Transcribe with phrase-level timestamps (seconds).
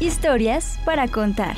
[0.00, 1.56] Historias para contar.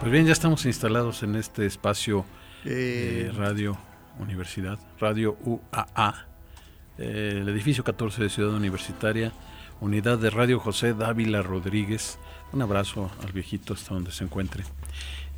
[0.00, 2.24] Pues bien, ya estamos instalados en este espacio
[2.64, 3.76] eh, Radio
[4.18, 6.26] Universidad, Radio UAA,
[6.96, 9.32] eh, el edificio 14 de Ciudad Universitaria,
[9.82, 12.18] unidad de Radio José Dávila Rodríguez.
[12.54, 14.64] Un abrazo al viejito hasta donde se encuentre.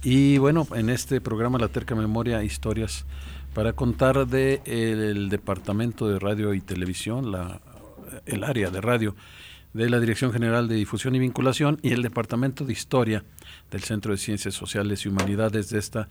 [0.03, 3.05] Y bueno, en este programa La Terca Memoria, historias
[3.53, 7.61] para contar del el Departamento de Radio y Televisión, la,
[8.27, 9.17] el área de radio
[9.75, 13.25] de la Dirección General de Difusión y Vinculación y el Departamento de Historia
[13.73, 16.09] del Centro de Ciencias Sociales y Humanidades de esta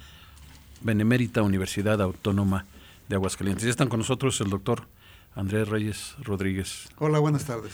[0.81, 2.65] Benemérita Universidad Autónoma
[3.07, 3.63] de Aguascalientes.
[3.63, 4.83] Ya están con nosotros el doctor
[5.33, 6.89] Andrés Reyes Rodríguez.
[6.97, 7.71] Hola, buenas tardes.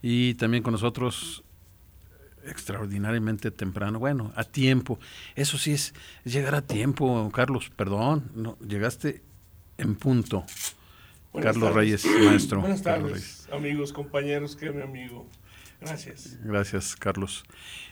[0.00, 1.42] Y también con nosotros
[2.48, 4.98] extraordinariamente temprano, bueno, a tiempo.
[5.34, 5.94] Eso sí es,
[6.24, 9.22] llegar a tiempo, Carlos, perdón, no, llegaste
[9.78, 10.44] en punto.
[11.40, 12.60] Carlos Reyes, maestro.
[12.60, 15.28] Buenas tardes, amigos, compañeros, que mi amigo.
[15.80, 16.38] Gracias.
[16.42, 17.44] Gracias, Carlos.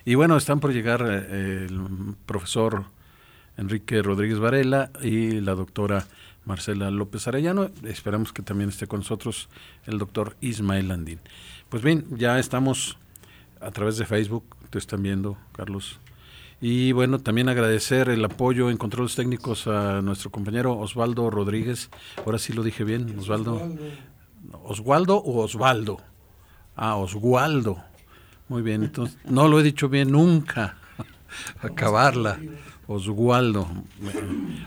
[0.04, 2.86] Y bueno, están por llegar eh, el profesor
[3.56, 6.06] Enrique Rodríguez Varela y la doctora
[6.44, 7.70] Marcela López Arellano.
[7.84, 9.48] Esperamos que también esté con nosotros
[9.86, 11.20] el doctor Ismael Andín.
[11.68, 12.98] Pues bien, ya estamos
[13.64, 15.98] a través de Facebook, te están viendo, Carlos.
[16.60, 21.90] Y bueno, también agradecer el apoyo en controles técnicos a nuestro compañero Osvaldo Rodríguez.
[22.24, 23.60] Ahora sí lo dije bien, Osvaldo.
[24.64, 26.00] Osvaldo o Osvaldo.
[26.76, 27.82] Ah, Oswaldo.
[28.48, 30.76] Muy bien, entonces no lo he dicho bien nunca.
[31.60, 32.38] Acabarla.
[32.86, 33.68] Oswaldo.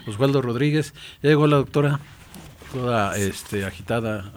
[0.07, 0.94] Osvaldo Rodríguez.
[1.22, 2.00] Ya llegó la doctora,
[2.74, 4.34] toda este, agitada,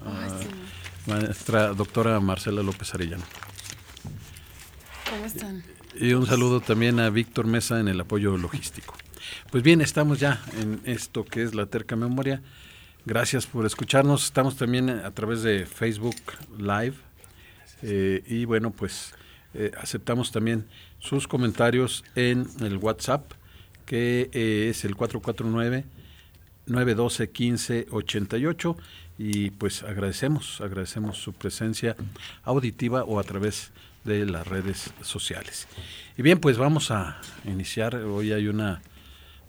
[1.06, 3.24] maestra doctora Marcela López Arellano.
[5.94, 8.96] Y un saludo también a Víctor Mesa en el apoyo logístico.
[9.50, 12.42] Pues bien, estamos ya en esto que es la terca memoria.
[13.04, 14.24] Gracias por escucharnos.
[14.24, 16.16] Estamos también a través de Facebook
[16.58, 16.94] Live.
[17.82, 19.12] Eh, y bueno, pues
[19.54, 20.66] eh, aceptamos también
[20.98, 23.32] sus comentarios en el WhatsApp,
[23.86, 25.84] que eh, es el 449
[26.66, 28.76] 912 1588
[29.18, 31.96] y pues agradecemos, agradecemos su presencia
[32.44, 35.68] auditiva o a través de las redes sociales.
[36.16, 37.96] Y bien, pues vamos a iniciar.
[37.96, 38.82] Hoy hay una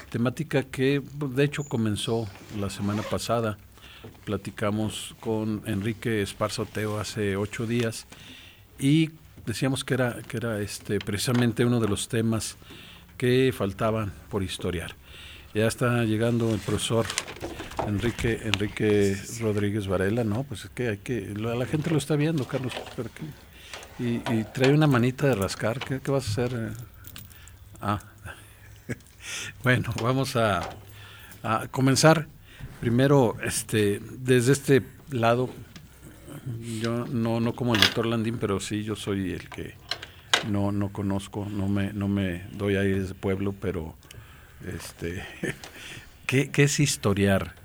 [0.09, 2.27] temática que de hecho comenzó
[2.59, 3.57] la semana pasada.
[4.25, 8.07] Platicamos con Enrique Esparza Oteo hace ocho días
[8.79, 9.11] y
[9.45, 12.57] decíamos que era, que era este, precisamente uno de los temas
[13.17, 14.95] que faltaban por historiar.
[15.53, 17.05] Ya está llegando el profesor
[17.85, 20.43] Enrique Enrique Rodríguez Varela, ¿no?
[20.43, 22.73] Pues es que hay que la, gente lo está viendo, Carlos,
[23.99, 24.19] y,
[24.53, 25.79] trae una manita de rascar.
[25.79, 26.71] ¿Qué, vas a hacer?
[27.81, 27.99] Ah,
[29.63, 30.69] bueno, vamos a,
[31.43, 32.27] a, comenzar
[32.79, 35.49] primero, este, desde este lado.
[36.81, 39.75] Yo no, no como el doctor Landín, pero sí, yo soy el que
[40.49, 43.95] no, no conozco, no me, no me doy ahí ese pueblo, pero
[44.65, 45.23] este,
[46.25, 47.55] ¿qué, ¿qué, es historiar?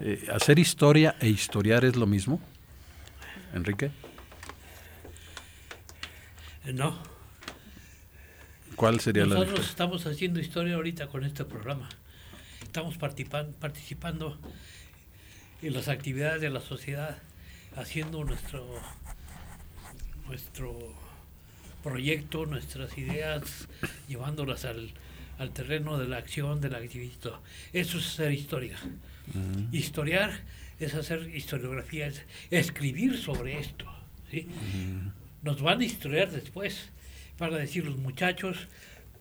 [0.00, 2.40] Eh, ¿Hacer historia e historiar es lo mismo?
[3.52, 3.90] Enrique.
[6.64, 6.98] No.
[8.76, 11.88] ¿Cuál sería Nosotros la Nosotros estamos haciendo historia ahorita con este programa.
[12.62, 14.38] Estamos participando
[15.62, 17.18] en las actividades de la sociedad,
[17.76, 18.80] haciendo nuestro
[20.30, 20.78] nuestro
[21.82, 23.68] proyecto, nuestras ideas,
[24.08, 24.92] llevándolas al,
[25.38, 27.40] al terreno de la acción, de la actividad.
[27.72, 28.78] Eso es hacer historia.
[29.72, 30.30] Historiar
[30.78, 33.86] es hacer historiografía, es escribir sobre esto.
[34.30, 34.46] ¿sí?
[35.42, 36.90] Nos van a historiar después.
[37.38, 38.68] Para decir los muchachos,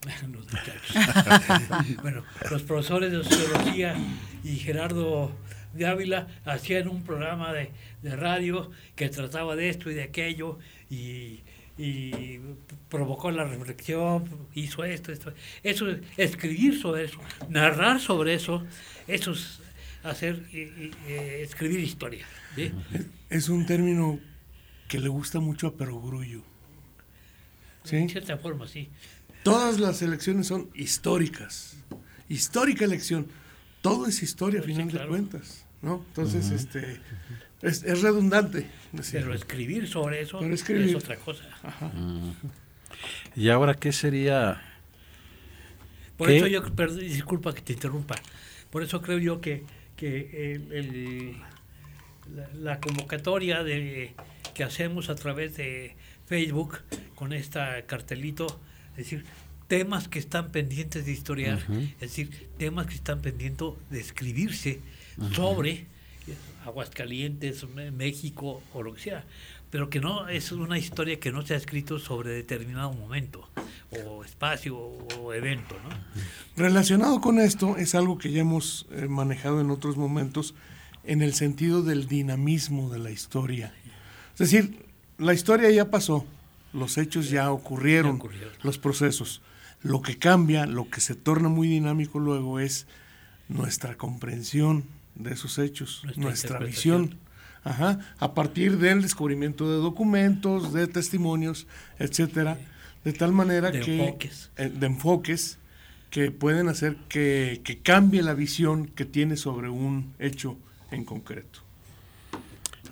[0.33, 3.95] los muchachos, bueno, los profesores de sociología
[4.43, 5.31] y Gerardo
[5.73, 7.71] de Ávila hacían un programa de,
[8.01, 10.57] de radio que trataba de esto y de aquello
[10.89, 11.41] y,
[11.77, 12.39] y
[12.89, 15.33] provocó la reflexión, hizo esto, esto.
[15.63, 17.19] Eso es escribir sobre eso,
[17.49, 18.65] narrar sobre eso,
[19.07, 19.61] eso es
[20.03, 22.25] hacer, eh, escribir historia.
[22.55, 22.73] ¿sí?
[23.29, 24.19] Es un término
[24.89, 26.41] que le gusta mucho a Perogrullo.
[27.85, 27.95] ¿Sí?
[27.95, 28.89] En cierta forma, sí.
[29.43, 31.77] Todas las elecciones son históricas.
[32.27, 33.27] histórica lección.
[33.81, 35.05] Todo es historia, a Sí, final claro.
[35.05, 36.03] de cuentas, ¿no?
[36.09, 36.99] Entonces, este,
[37.61, 38.67] es, es redundante.
[38.91, 40.89] decir, Pero escribir sobre eso Pero escribir.
[40.89, 41.43] es otra cosa.
[41.63, 41.89] ajá.
[43.35, 44.61] ¿Y ahora qué sería?
[46.17, 46.37] Por ¿Qué?
[46.37, 48.15] eso yo, perdón, disculpa que te interrumpa,
[48.69, 49.63] por eso creo yo que,
[49.95, 51.37] que el- el-
[52.35, 54.13] la, la convocatoria de,
[54.59, 55.95] que hacemos a través de
[56.25, 56.79] Facebook
[57.15, 58.59] con esta cartelito,
[58.91, 59.23] es decir,
[59.69, 64.81] temas que están pendientes de historiar, es decir, temas que están pendientes de escribirse
[65.31, 65.85] sobre
[66.65, 69.23] Aguascalientes, México o lo que sea,
[69.69, 73.47] pero que no es una historia que no se ha escrito sobre determinado momento
[74.05, 75.89] o espacio o evento, ¿no?
[76.61, 80.53] Relacionado con esto, es algo que ya hemos eh, manejado en otros momentos
[81.05, 83.73] en el sentido del dinamismo de la historia.
[84.39, 84.85] Es decir,
[85.17, 86.25] la historia ya pasó,
[86.73, 88.53] los hechos ya ocurrieron, Ya ocurrieron.
[88.63, 89.41] los procesos.
[89.81, 92.85] Lo que cambia, lo que se torna muy dinámico luego es
[93.47, 94.83] nuestra comprensión
[95.15, 97.15] de esos hechos, Nuestra visión.
[97.63, 102.57] Ajá, a partir del descubrimiento de documentos, de testimonios, etcétera,
[103.03, 104.49] de tal manera De que enfoques.
[104.55, 105.57] eh, de enfoques
[106.09, 110.57] que pueden hacer que, que cambie la visión que tiene sobre un hecho
[110.91, 111.59] en concreto.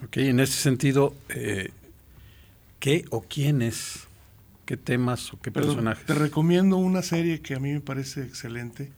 [0.04, 1.70] Ok, en ese sentido, eh,
[2.78, 4.06] ¿qué o quiénes,
[4.64, 6.06] qué temas o qué Perdón, personajes?
[6.06, 8.92] te recomiendo una serie que a mí me parece excelente,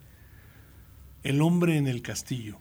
[1.23, 2.57] El hombre en el castillo.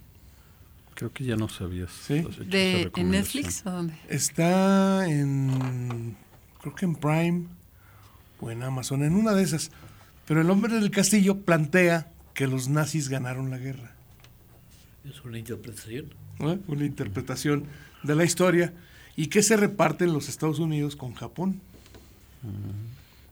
[0.93, 1.91] Creo que ya no sabías.
[1.91, 2.25] Sí.
[2.45, 3.11] ¿De, ¿En.
[3.11, 3.93] Netflix o dónde?
[4.09, 6.17] Está en,
[6.59, 7.45] creo que en Prime
[8.41, 9.71] o en Amazon, en una de esas.
[10.27, 13.95] Pero el hombre del castillo plantea que los nazis ganaron la guerra.
[15.05, 16.13] Es una interpretación.
[16.39, 17.63] Una interpretación
[18.03, 18.73] de la historia
[19.15, 21.59] y que se reparte en los Estados Unidos con Japón.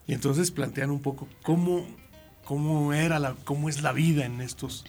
[0.08, 1.86] Y entonces plantean un poco cómo,
[2.44, 4.86] cómo era la, cómo es la vida en estos,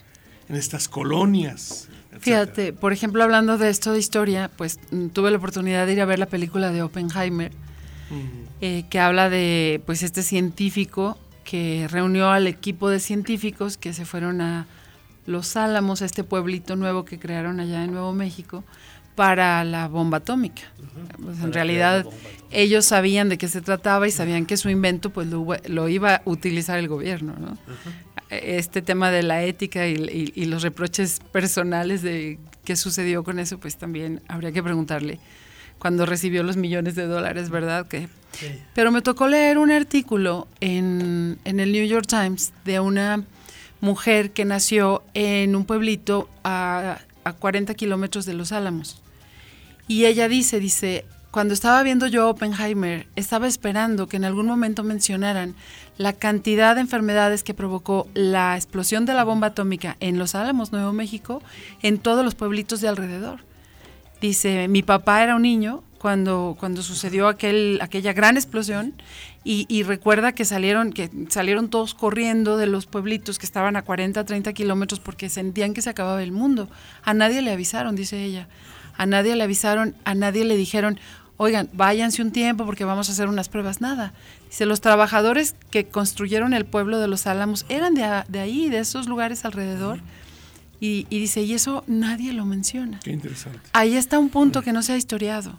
[0.49, 1.89] en estas colonias.
[2.21, 6.01] Fíjate, por ejemplo, hablando de esto de historia, pues mm, tuve la oportunidad de ir
[6.01, 7.53] a ver la película de Oppenheimer,
[8.61, 14.05] eh, que habla de pues este científico que reunió al equipo de científicos que se
[14.05, 14.67] fueron a
[15.27, 18.65] Los Álamos, a este pueblito nuevo que crearon allá en Nuevo México,
[19.19, 20.63] para la bomba atómica.
[21.21, 22.07] Pues, en realidad
[22.53, 25.89] ellos sabían de qué se trataba y sabían que su invento pues lo, iba- lo
[25.89, 27.59] iba a utilizar el gobierno, ¿no?
[28.31, 33.41] Este tema de la ética y, y- y los reproches personales de qué sucedió con
[33.41, 35.19] eso, pues también habría que preguntarle
[35.81, 37.89] cuando recibió los millones de dólares, ¿verdad?
[37.89, 38.47] Que, Sí.
[38.75, 43.25] pero me tocó leer un artículo en, en el New York Times de una
[43.81, 49.03] mujer que nació en un pueblito a, a 40 kilómetros de Los Álamos.
[49.89, 54.85] Y ella dice, dice, cuando estaba viendo yo Oppenheimer, estaba esperando que en algún momento
[54.85, 55.55] mencionaran
[55.97, 60.73] la cantidad de enfermedades que provocó la explosión de la bomba atómica en Los Álamos,
[60.73, 61.43] Nuevo México,
[61.83, 63.41] en todos los pueblitos de alrededor.
[64.21, 68.95] Dice, mi papá era un niño cuando, cuando sucedió aquel, aquella gran explosión
[69.45, 73.83] y, y recuerda que salieron, que salieron todos corriendo de los pueblitos que estaban a
[73.83, 76.69] 40, 30 kilómetros porque sentían que se acababa el mundo.
[77.05, 78.49] A nadie le avisaron, dice ella.
[78.99, 81.01] A nadie le avisaron, a nadie le dijeron,
[81.39, 83.81] oigan, váyanse un tiempo porque vamos a hacer unas pruebas.
[83.81, 84.13] Nada.
[84.51, 88.81] Dice, los trabajadores que construyeron el pueblo de los Álamos eran de, de ahí, de
[88.81, 90.01] esos lugares alrededor.
[90.81, 93.01] Y, y dice, y eso nadie lo menciona.
[93.01, 93.61] Qué interesante.
[93.73, 95.59] Ahí está un punto que no se ha historiado.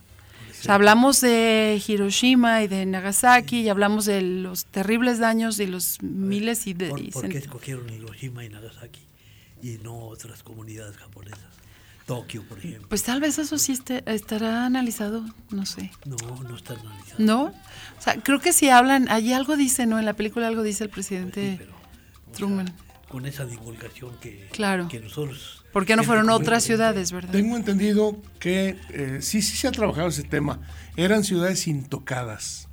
[0.49, 5.65] O sea, hablamos de Hiroshima y de Nagasaki y hablamos de los terribles daños y
[5.65, 6.89] los miles y de...
[6.89, 8.99] ¿Por, y por qué escogieron Hiroshima y Nagasaki
[9.63, 11.39] y no otras comunidades japonesas?
[12.09, 12.89] Tokio, por ejemplo.
[12.89, 15.91] Pues tal vez eso sí esté- estará analizado, no sé.
[16.05, 17.15] No, no está analizado.
[17.19, 17.43] ¿No?
[17.45, 19.99] O sea, creo que si hablan, allí algo dice, ¿no?
[19.99, 22.67] En la película algo dice el Sí, presidente pero, o Truman.
[22.67, 22.75] sea,
[23.09, 24.87] con esa divulgación que, Claro.
[24.87, 25.63] que nosotros...
[25.71, 27.31] ¿Por qué no fueron otras ciudades, verdad?
[27.31, 30.61] Tengo entendido que eh, sí, sí se ha trabajado ese tema.
[30.97, 32.68] Eran ciudades intocadas.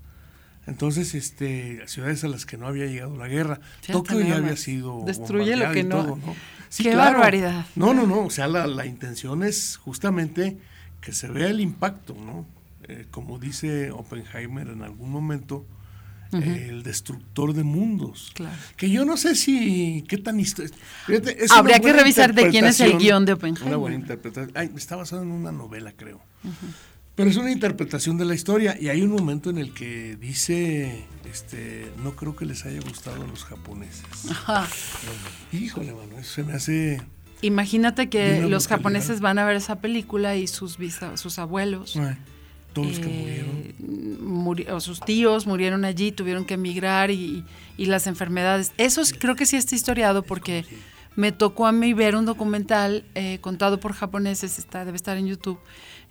[0.67, 3.61] Entonces, este, ciudades a las que no había llegado la guerra.
[3.91, 6.35] Tokio ya había sido Destruye lo que no- todo, ¿no?
[6.77, 7.67] Qué barbaridad.
[7.77, 8.25] No, no, no.
[8.25, 10.59] O sea, la, la intención es justamente
[11.01, 12.45] que se vea el impacto, ¿no?
[12.89, 15.65] Eh, como dice Oppenheimer en algún momento,
[16.33, 18.33] el destructor de mundos.
[18.35, 18.55] Claro.
[18.77, 20.55] Que yo no sé si qué tan es
[21.51, 23.69] Habría que revisar de quién es el guion de Oppenheimer.
[23.69, 24.51] Una buena interpretación.
[24.55, 26.21] Ay, está basado en una novela, creo.
[27.17, 31.05] Pero es una interpretación de la historia y hay un momento en el que dice,
[31.25, 34.05] este, no creo que les haya gustado a los japoneses.
[34.31, 34.67] Ajá.
[35.53, 37.01] Híjole, mano, eso se me hace...
[37.43, 38.69] Imagínate que los brutalidad.
[38.69, 40.79] japoneses van a ver esa película y sus,
[41.17, 42.17] sus abuelos, ay,
[42.73, 43.07] todos los que
[43.41, 44.35] eh, murieron.
[44.45, 47.45] muri- o sus tíos murieron allí, tuvieron que emigrar y,
[47.77, 48.73] y las enfermedades.
[48.79, 50.65] Eso es- creo que sí está historiado porque
[51.15, 55.27] me tocó a mí ver un documental eh, contado por japoneses, está, debe estar en
[55.27, 55.59] YouTube,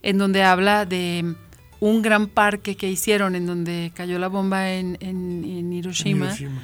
[0.05, 1.35] en donde habla de
[1.81, 6.27] un gran parque que hicieron en donde cayó la bomba en, en- en Hiroshima.
[6.27, 6.61] Hiroshima.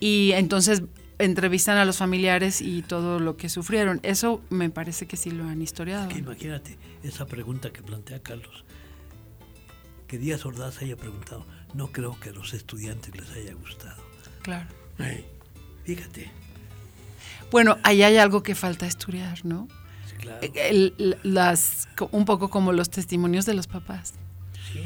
[0.00, 0.82] Y entonces
[1.20, 4.00] entrevistan a los familiares y todo lo que sufrieron.
[4.02, 6.08] Eso me parece que sí lo han historiado.
[6.08, 8.64] Que imagínate esa pregunta que plantea Carlos.
[10.06, 14.02] Que Díaz Ordaz haya preguntado, no creo que a los estudiantes les haya gustado.
[14.42, 14.66] Claro.
[14.98, 15.26] Ey.
[15.84, 16.30] Fíjate,
[17.50, 19.68] Bueno, ahí hay algo que falta estudiar, ¿no?
[20.20, 20.38] Claro.
[20.42, 24.14] El- el- las, un poco como los testimonios de los papás.
[24.72, 24.80] sí.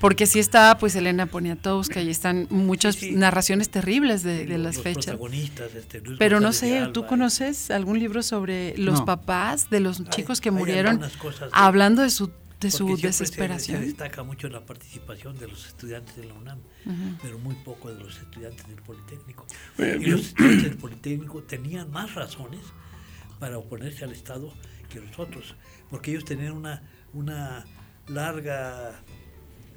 [0.00, 3.14] Porque sí está, pues, Elena Poniatowska y están muchas Sí, sí.
[3.14, 5.06] narraciones terribles de, de las los fechas.
[5.06, 9.04] protagonistas, este, Luis Pero no sé, Alba, ¿tú conoces algún libro sobre los No.
[9.06, 13.80] papás de los Hay- chicos que murieron cosas hablando de su, de su desesperación?
[13.80, 16.58] Se, destaca mucho la participación de los estudiantes de la UNAM,
[17.22, 19.46] pero muy poco de los estudiantes del Politécnico.
[19.78, 22.60] Bueno, y los estudiantes del Politécnico tenían más razones
[23.38, 24.52] para oponerse al Estado
[24.94, 25.54] que los otros,
[25.90, 26.82] porque ellos tenían una,
[27.12, 27.66] una
[28.08, 29.00] larga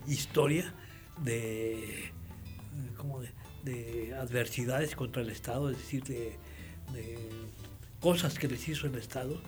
[0.08, 0.74] historia
[1.24, 2.12] de,
[2.96, 3.32] como de,
[3.64, 6.38] de adversidades contra el Estado, es decir, de,
[8.00, 9.42] cosas que les hizo el Estado.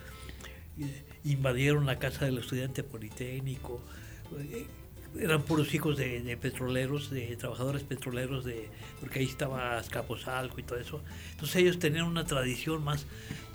[0.79, 3.83] Eh, Invadieron la casa del estudiante politécnico,
[4.37, 4.65] eh,
[5.17, 10.63] eran puros hijos de, de petroleros, de trabajadores petroleros, de porque ahí estaba Azcapotzalco y
[10.63, 11.03] todo eso.
[11.31, 13.05] Entonces ellos tenían una tradición más,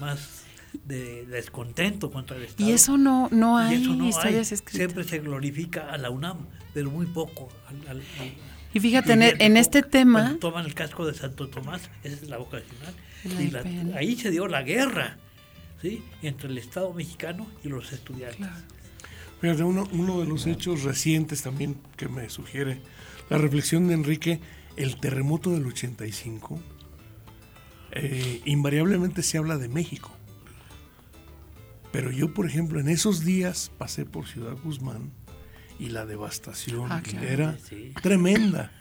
[0.00, 0.44] más
[0.84, 2.68] de descontento contra el Estado.
[2.68, 4.10] Y eso no, no Y hay eso no hay.
[4.10, 4.76] historias escritas.
[4.76, 7.48] Siempre se glorifica a la UNAM, pero muy poco.
[7.68, 8.34] al- al- al-
[8.72, 12.28] Y fíjate, en, e- en este tema, toman el casco de Santo Tomás, esa es
[12.28, 12.94] la vocacional.
[13.24, 15.16] La y la- ahí se dio la guerra
[15.80, 16.02] ¿sí?
[16.22, 18.46] entre el Estado mexicano y los estudiantes.
[19.40, 22.80] Fíjate, uno, uno de los hechos recientes también que me sugiere
[23.30, 24.40] la reflexión de Enrique,
[24.76, 26.60] el terremoto del 85,
[27.92, 30.10] eh, invariablemente se habla de México.
[31.94, 35.12] Pero yo, por ejemplo, en esos días pasé por Ciudad Guzmán
[35.78, 37.24] y la devastación Ah, claro.
[37.28, 37.92] era Sí.
[38.02, 38.72] tremenda,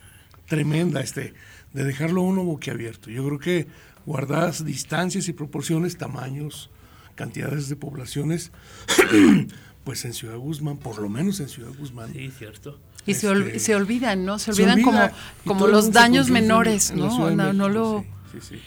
[0.48, 1.36] tremenda, este,
[1.74, 3.12] de dejarlo a uno boquiabierto.
[3.12, 3.67] Yo creo que
[4.08, 6.72] guardadas distancias y proporciones, tamaños,
[7.13, 8.51] cantidades de poblaciones,
[9.84, 12.79] pues en Ciudad Guzmán, por lo menos en Ciudad Guzmán, Sí, cierto.
[13.05, 14.39] y se, ol- este, se olvidan, ¿no?
[14.39, 15.12] Se se olvidan olvida,
[15.43, 17.29] como, como los daños en- menores, en ¿no?
[17.29, 18.03] No, no lo...
[18.32, 18.62] sí, sí, sí.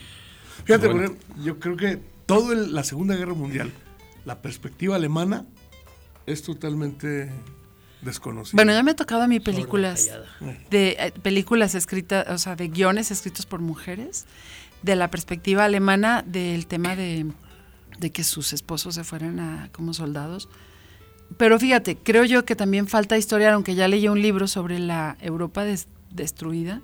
[0.65, 1.17] Fíjate, Bueno.
[1.43, 3.73] yo creo que toda la Segunda Guerra Mundial,
[4.27, 5.47] la perspectiva alemana
[6.27, 7.31] es totalmente
[8.03, 8.57] desconocida.
[8.57, 10.59] Bueno, ya me ha tocado a mí películas callada.
[10.69, 14.27] de eh, películas escritas, o sea, de guiones escritos por mujeres,
[14.83, 17.27] de la perspectiva alemana del tema de,
[17.99, 20.49] de que sus esposos se fueran a, como soldados.
[21.39, 25.17] Pero fíjate, creo yo que también falta historiar, aunque ya leí un libro sobre la
[25.21, 26.83] Europa des- destruida.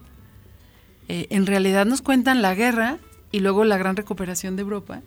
[1.09, 2.99] eh, en realidad nos cuentan la guerra
[3.33, 5.03] y luego la gran recuperación de Europa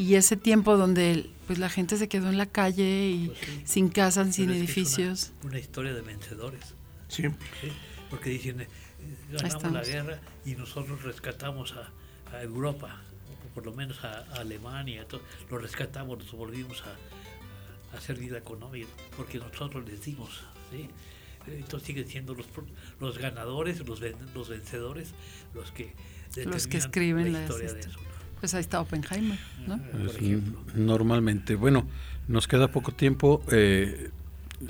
[0.00, 3.62] y ese tiempo donde pues la gente se quedó en la calle y Pues sí.
[3.64, 5.32] sin casas, sin edificios.
[5.42, 6.74] Una, una historia de vencedores.
[7.08, 7.46] Siempre.
[7.60, 7.68] ¿sí?
[8.08, 8.68] Porque dicen, eh,
[9.32, 11.90] ganamos la guerra y nosotros rescatamos a,
[12.36, 17.94] a Europa, o por lo menos a, a Alemania, to- lo rescatamos, nos volvimos a,
[17.94, 20.40] a hacer vida económica, porque nosotros les dimos.
[20.70, 20.88] ¿sí?
[21.46, 22.66] Entonces siguen siendo los, pro-
[23.00, 25.10] los ganadores, los, ven- los vencedores,
[25.54, 25.92] los que,
[26.44, 27.98] Los que escriben la las historia de eso.
[28.40, 29.74] Pues ahí está Oppenheimer, ¿no?
[29.76, 30.60] Es por ejemplo.
[30.74, 31.54] n- normalmente.
[31.56, 31.86] Bueno,
[32.28, 33.42] nos queda poco tiempo.
[33.52, 34.10] eh,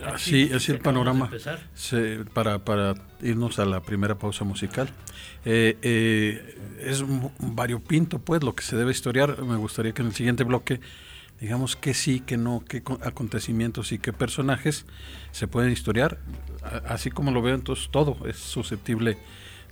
[0.07, 1.61] así, así el panorama empezar.
[1.75, 4.89] se- para, para irnos a la primera pausa musical.
[5.45, 7.05] Eh, eh, es
[7.39, 9.43] variopinto, pues, lo que se debe historiar.
[9.43, 10.81] Me gustaría que en el siguiente bloque
[11.41, 14.85] digamos que sí, que no, qué co- acontecimientos y qué personajes
[15.33, 16.19] se pueden historiar.
[16.87, 19.17] Así como lo veo, entonces todo es susceptible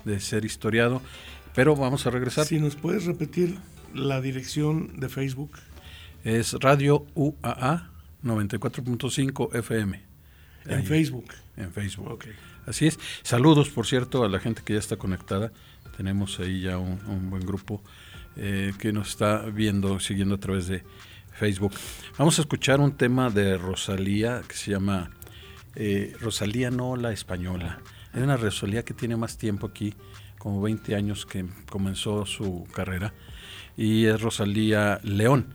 [0.07, 1.03] de ser historiado.
[1.55, 2.47] Pero vamos a regresar.
[2.47, 3.59] Si nos puedes repetir
[3.95, 5.53] la dirección de Facebook.
[6.25, 7.91] Es Radio UAA
[8.25, 10.03] 94.5 FM.
[10.67, 11.27] En Ahí, Facebook.
[11.57, 12.11] En Facebook.
[12.11, 12.27] Ok.
[12.67, 12.99] Así es.
[13.23, 15.53] Saludos, por cierto, a la gente que ya está conectada.
[15.97, 17.83] Tenemos ahí ya un, un buen grupo
[18.37, 20.85] eh, que nos está viendo, siguiendo a través de
[21.33, 21.73] Facebook.
[22.19, 25.11] Vamos a escuchar un tema de Rosalía que se llama
[25.75, 27.81] eh, Rosalía no la española.
[28.15, 29.95] Es una Rosalía que tiene más tiempo aquí,
[30.39, 33.13] como 20 años que comenzó su carrera.
[33.79, 35.47] Y es Rosalía León.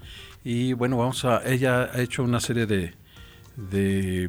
[0.43, 1.41] Y bueno, vamos a.
[1.45, 2.93] Ella ha hecho una serie de,
[3.57, 4.27] de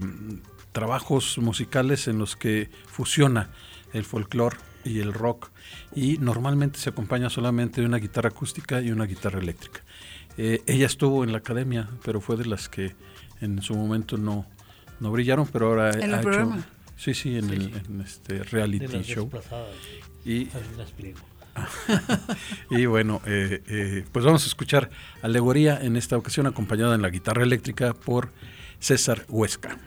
[0.72, 3.48] trabajos musicales en los que fusiona
[3.92, 5.50] el folclore y el rock
[5.94, 9.80] y normalmente se acompaña solamente de una guitarra acústica y una guitarra eléctrica.
[10.36, 12.94] Eh, ella estuvo en la academia, pero fue de las que
[13.40, 14.46] en su momento no,
[15.00, 16.66] no brillaron, pero ahora ¿En el ha hecho- programa?
[16.96, 19.30] Sí, sí, en, el, en este reality De las show.
[20.24, 20.48] Y.
[22.70, 24.90] y bueno, eh, eh, pues vamos a escuchar
[25.22, 28.30] Alegoría en esta ocasión acompañada en la guitarra eléctrica por
[28.78, 29.78] César Huesca.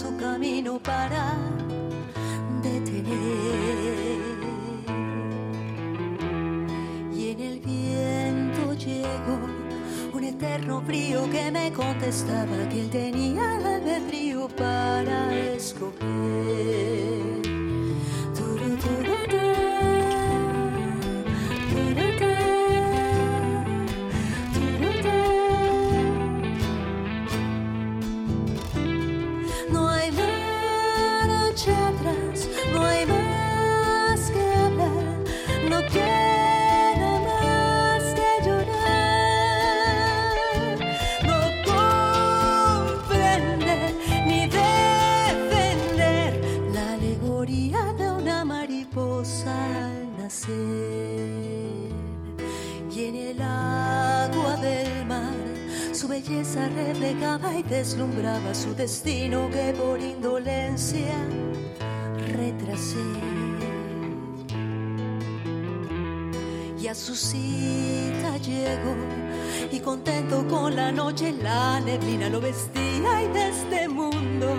[0.00, 1.36] Su camino para
[2.62, 3.10] detener.
[7.12, 9.38] Y en el viento llegó
[10.14, 15.99] un eterno frío que me contestaba que él tenía el albedrío para escoger.
[58.52, 61.14] Su destino que por indolencia
[62.36, 62.98] retrasé.
[66.78, 68.94] Y a su cita llegó
[69.72, 74.54] y contento con la noche la neblina lo vestía y de este mundo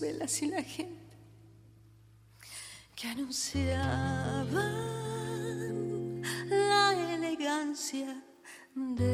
[0.00, 1.16] velas y la gente
[2.96, 4.60] que anunciaban
[6.48, 8.22] la elegancia
[8.74, 9.09] de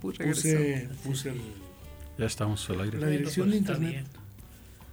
[0.00, 1.32] puse, puse
[2.18, 2.98] ya estamos al aire.
[2.98, 4.06] La dirección de internet.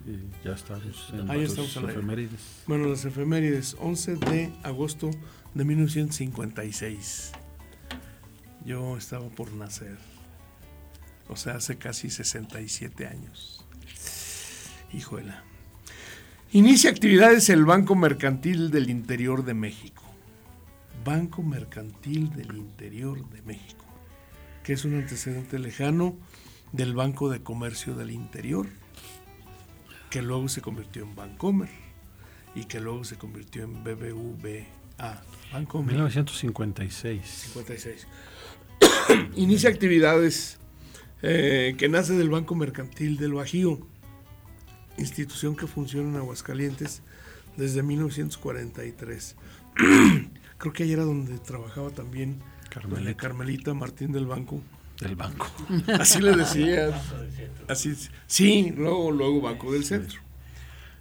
[0.05, 2.63] Y ya estamos en Ahí estamos efemérides.
[2.65, 5.11] Bueno, las efemérides, 11 de agosto
[5.53, 7.31] de 1956.
[8.65, 9.97] Yo estaba por nacer.
[11.27, 13.65] O sea, hace casi 67 años.
[14.91, 15.43] Hijuela.
[16.51, 20.03] Inicia actividades el Banco Mercantil del Interior de México.
[21.05, 23.88] Banco Mercantil del Interior de México
[24.63, 26.17] que es un antecedente lejano
[26.72, 28.67] del Banco de Comercio del Interior,
[30.10, 31.69] que luego se convirtió en Bancomer
[32.56, 35.24] y que luego se convirtió en BBVA.
[35.54, 35.93] Bancomer.
[35.93, 37.22] 1956.
[37.26, 38.08] 56.
[39.36, 40.60] Inicia actividades
[41.22, 43.80] eh, que nace del Banco Mercantil del Bajío,
[44.98, 47.02] institución que funciona en Aguascalientes
[47.58, 49.36] desde 1943.
[50.58, 53.15] Creo que ahí era donde trabajaba también Carmelita.
[53.15, 54.62] Carmelita Martín del Banco.
[54.99, 55.47] Del Banco.
[55.99, 56.89] Así le decía.
[57.67, 57.95] Así,
[58.27, 60.19] sí, luego, luego Banco del Centro.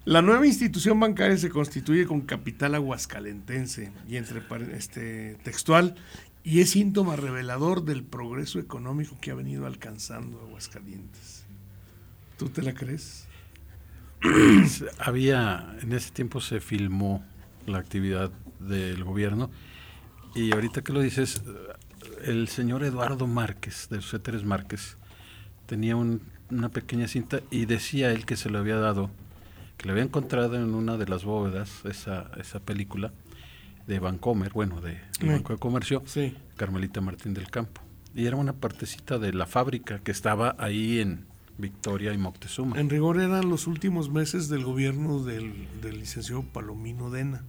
[0.04, 4.42] La nueva institución bancaria se constituye con capital aguascalentense y entre
[4.74, 5.96] este textual
[6.44, 11.44] y es síntoma revelador del progreso económico que ha venido alcanzando Aguascalientes.
[12.38, 13.26] ¿Tú te la crees?
[14.98, 17.22] Había, en ese tiempo se filmó
[17.66, 19.50] la actividad del gobierno
[20.38, 21.42] y ahorita que lo dices,
[22.24, 24.96] el señor Eduardo Márquez, de los Éteres Márquez,
[25.66, 26.20] tenía un-
[26.50, 29.10] una pequeña cinta y decía él que se lo había dado,
[29.76, 33.12] que le había encontrado en una de las bóvedas esa, esa película
[33.86, 35.28] de Vancomer, bueno, de, Mm.
[35.28, 36.34] Banco de Comercio, Sí.
[36.56, 37.80] Carmelita Martín del Campo.
[38.14, 41.26] Y era una partecita de la fábrica que estaba ahí en
[41.58, 42.78] Victoria y Moctezuma.
[42.78, 47.44] En rigor eran los últimos meses del gobierno del, del licenciado Palomino Dena.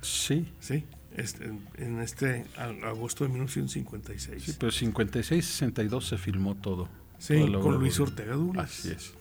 [0.00, 0.84] Sí, Sí.
[1.14, 1.44] Este,
[1.76, 2.44] en, este
[2.82, 4.42] agosto de 1956.
[4.42, 6.88] sí, pero 56-62 se filmó todo.
[7.18, 8.70] Sí, con Luis Ortega Douglas.
[8.80, 9.12] Así es.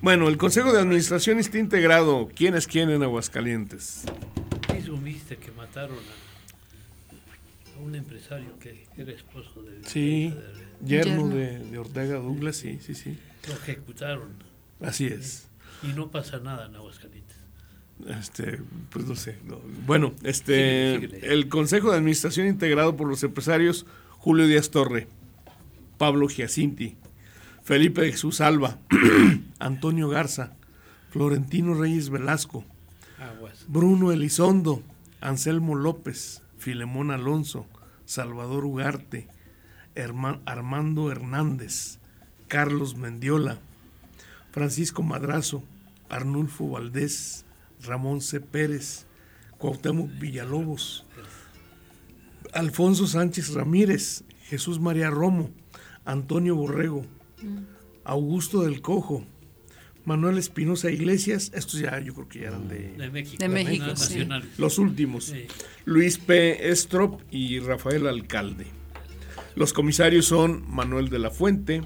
[0.00, 2.28] Bueno, el Consejo de Administración está integrado.
[2.34, 4.04] ¿Quién es quién en Aguascalientes?
[4.66, 9.84] ¿Qué sumiste que mataron a, a un empresario que era esposo de...
[9.86, 11.28] Sí, de- yerno Yerno.
[11.28, 13.18] de, de Ortega Douglas, sí, sí, sí.
[13.46, 14.30] Lo ejecutaron.
[14.80, 15.46] Así es.
[15.82, 17.36] Y no pasa nada en Aguascalientes.
[18.08, 18.60] Este,
[18.90, 19.36] pues no sé.
[19.46, 19.60] no.
[19.86, 21.32] Bueno, este, Síguele, síguele.
[21.34, 23.86] el Consejo de Administración integrado por los empresarios
[24.18, 25.08] Julio Díaz Torre,
[25.98, 26.96] Pablo Giacinti,
[27.62, 28.78] Felipe Jesús Alba,
[29.58, 30.52] Antonio Garza,
[31.10, 32.64] Florentino Reyes Velasco,
[33.18, 33.64] Aguas.
[33.68, 34.82] Bruno Elizondo,
[35.20, 37.66] Anselmo López, Filemón Alonso,
[38.06, 39.28] Salvador Ugarte,
[40.46, 41.98] Armando Hernández,
[42.48, 43.58] Carlos Mendiola,
[44.50, 45.62] Francisco Madrazo,
[46.08, 47.44] Arnulfo Valdés,
[47.82, 48.40] Ramón C.
[48.40, 49.06] Pérez,
[49.58, 51.06] Cuauhtémoc Villalobos,
[52.52, 55.50] Alfonso Sánchez Ramírez, Jesús María Romo,
[56.04, 57.04] Antonio Borrego,
[58.04, 59.24] Augusto del Cojo,
[60.04, 63.36] Manuel Espinosa Iglesias, estos ya yo creo que ya eran de, De México.
[63.38, 64.26] De México, sí.
[64.58, 65.24] los últimos.
[65.26, 65.46] Sí.
[65.84, 66.70] Luis P.
[66.70, 68.66] Estrop y Rafael Alcalde.
[69.54, 71.82] Los comisarios son Manuel de la Fuente,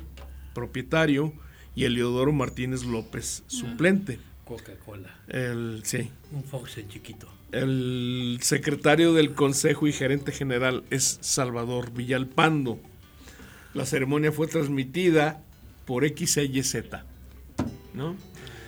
[0.54, 1.32] propietario,
[1.74, 4.20] y Eliodoro Martínez López, suplente.
[4.44, 5.18] Coca-Cola.
[5.28, 7.28] El, sí, Un Fox en chiquito.
[7.52, 12.78] el secretario del Consejo y gerente general es Salvador Villalpando.
[13.74, 15.42] La ceremonia fue transmitida
[15.84, 16.76] por XYZ.
[17.94, 18.16] ¿no?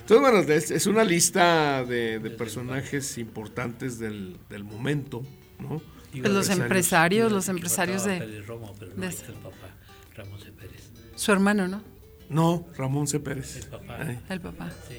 [0.01, 5.23] Entonces, bueno, es, es una lista de, de personajes importantes del, del momento.
[5.59, 5.81] ¿no?
[6.13, 9.75] Pues los empresarios, los empresarios de Pérez Romo, pero no de- el papá,
[10.15, 10.51] Ramón C.
[10.53, 10.91] Pérez.
[11.15, 11.83] su hermano, ¿no?
[12.31, 13.21] No, Ramón C.
[13.21, 13.57] Pérez.
[13.57, 13.99] El papá.
[14.01, 14.73] Ay, El papá.
[14.89, 14.95] Sí.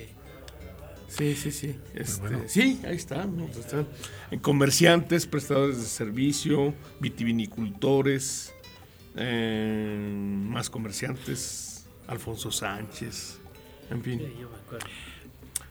[1.07, 1.75] Sí, sí, sí.
[1.93, 3.25] Este, Sí, ahí está.
[3.25, 3.45] ¿no?
[3.45, 3.87] Pues están.
[4.31, 8.53] Eh, Comerciantes, prestadores de servicio, vitivinicultores,
[9.15, 10.09] eh,
[10.49, 13.39] más comerciantes, Alfonso Sánchez,
[13.89, 14.19] en fin.
[14.19, 14.87] Sí, yo me acuerdo.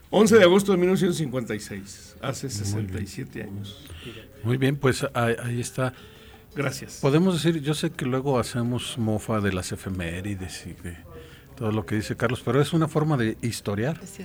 [0.09, 3.85] 11 de agosto de 1956, hace 67 años.
[4.03, 4.27] Fíjate.
[4.43, 5.93] Muy bien, pues ahí, ahí está.
[6.55, 6.99] Gracias.
[7.01, 10.97] Podemos decir, yo sé que luego hacemos mofa de las efemérides y de
[11.55, 14.19] todo lo que dice Carlos, pero es una forma de historiar, ¿Es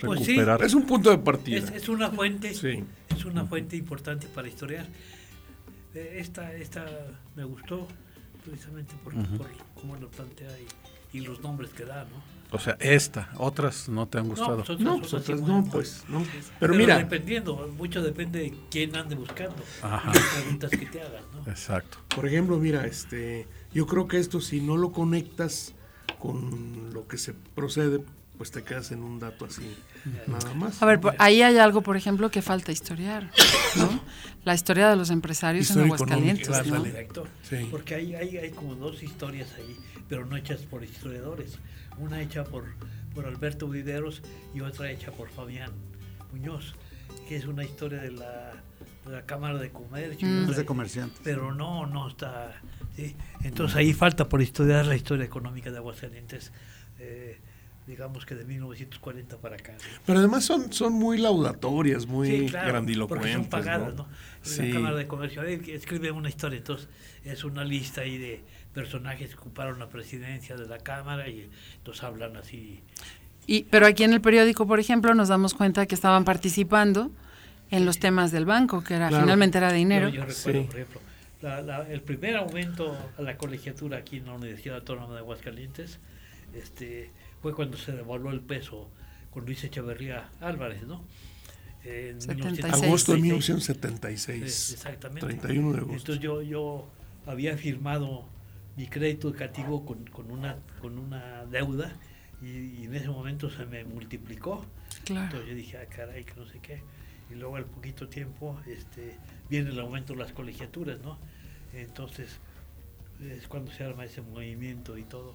[0.00, 0.32] Pues sí.
[0.32, 0.62] recuperar.
[0.62, 1.58] Es un punto de partida.
[1.58, 2.84] Es, es una fuente, Sí.
[3.08, 4.86] es una fuente importante para historiar.
[5.94, 6.84] Eh, Esta, esta
[7.36, 7.86] me gustó
[8.44, 10.50] precisamente por, por cómo lo plantea
[11.12, 12.38] y, y los nombres que da, ¿no?
[12.50, 14.56] O sea, esta, otras no te han gustado.
[14.58, 16.20] pues otras- No, pues otras sí, otras bueno, no, pues, no.
[16.22, 20.12] Pero, Pero mira, dependiendo, mucho depende de quién ande buscando, Ajá.
[20.14, 21.50] las preguntas que te hagan, ¿no?
[21.50, 21.98] Exacto.
[22.14, 25.74] por ejemplo, mira, este, yo creo que esto si no lo conectas
[26.18, 28.02] con lo que se procede,
[28.38, 29.76] pues te quedas en un dato así,
[30.26, 30.80] nada más.
[30.80, 33.30] A ver, por- ahí hay algo, por ejemplo, que falta historiar,
[33.76, 34.00] ¿no?
[34.44, 36.82] La historia de los empresarios en Aguascalientes, ¿no?
[36.82, 37.26] Perfecto.
[37.42, 37.66] Sí.
[37.70, 39.76] Porque hay, hay, hay como dos historias ahí,
[40.08, 41.58] pero no hechas por historiadores.
[41.98, 42.64] Una hecha por,
[43.14, 44.22] por Alberto Viveros
[44.54, 45.72] y otra hecha por Fabián
[46.32, 46.74] Muñoz,
[47.28, 48.52] que es una historia de la,
[49.04, 50.26] de la Cámara de Comercio.
[50.28, 50.38] Mm.
[50.42, 51.20] otra- Es de comerciantes.
[51.24, 52.52] pero no, no está.
[52.94, 53.16] ¿sí?
[53.42, 56.52] Entonces ahí falta por estudiar la historia económica de Aguascalientes,
[57.00, 57.40] eh,
[57.88, 59.72] digamos que de 1940 para acá.
[59.72, 59.78] ¿no?
[60.06, 63.32] Pero además son, son muy laudatorias, muy Sí, claro, grandilocuentes.
[63.32, 64.04] Son pagadas, ¿no?
[64.04, 64.08] ¿no?
[64.42, 64.68] Sí.
[64.68, 66.88] La Cámara de Comercio "Oye, que escribe una historia, entonces
[67.24, 68.42] es una lista ahí de
[68.74, 71.48] personajes que ocuparon la presidencia de la Cámara y
[71.78, 72.80] entonces hablan así.
[73.46, 77.10] Y, pero aquí en el periódico, por ejemplo, nos damos cuenta que estaban participando
[77.70, 79.24] en los temas del banco, que era Claro.
[79.24, 80.08] finalmente era dinero.
[80.10, 80.66] Yo, yo recuerdo, Sí.
[80.66, 81.00] por ejemplo,
[81.40, 85.98] la- la- el primer aumento a la colegiatura aquí en la Universidad Autónoma de Aguascalientes
[86.54, 87.10] este,
[87.42, 88.90] fue cuando se devaluó el peso
[89.30, 91.04] con Luis Echeverría Álvarez, ¿no?
[91.84, 92.82] En 76.
[92.84, 94.42] Agosto de 1976.
[94.42, 94.42] 1976.
[94.44, 95.20] Es- exactamente.
[95.26, 95.96] 31 de agosto.
[95.96, 96.88] Entonces yo, yo
[97.26, 98.24] había firmado
[98.76, 101.92] mi crédito educativo con, con una, con una deuda
[102.42, 104.64] y, y en ese momento se me multiplicó.
[105.04, 105.24] Claro.
[105.26, 106.82] Entonces yo dije, ah, caray, que no sé qué.
[107.30, 109.16] Y luego al poquito tiempo este,
[109.50, 111.18] viene el aumento de las colegiaturas, ¿no?
[111.74, 112.38] Entonces
[113.20, 115.34] es cuando se arma ese movimiento y todo,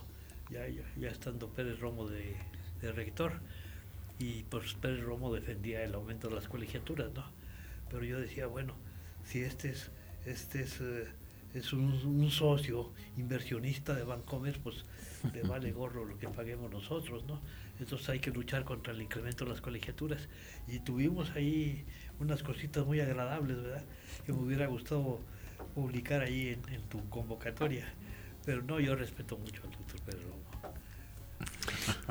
[0.50, 2.36] ya, ya, ya estando Pérez Romo de,
[2.82, 3.34] de rector.
[4.20, 7.26] Y pues Pérez Romo defendía el aumento de las colegiaturas, ¿no?
[7.90, 8.76] Pero yo decía, bueno,
[9.26, 9.92] si este es,
[10.26, 11.08] este es, eh,
[11.54, 14.86] es un, un socio inversionista de Bancomer, pues
[15.34, 17.42] le vale gorro lo que paguemos nosotros, ¿no?
[17.80, 20.28] Entonces hay que luchar contra el incremento de las colegiaturas.
[20.68, 21.86] Y tuvimos ahí
[22.20, 23.84] unas cositas muy agradables, ¿verdad?
[24.26, 25.20] Que me hubiera gustado
[25.74, 27.94] publicar ahí en, en tu convocatoria.
[28.46, 29.93] Pero no, yo respeto mucho al doctor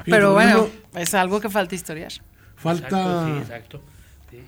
[0.05, 2.13] Pero bueno, es algo que falta historiar.
[2.57, 3.83] falta, Exacto, sí, exacto.
[4.31, 4.39] sí.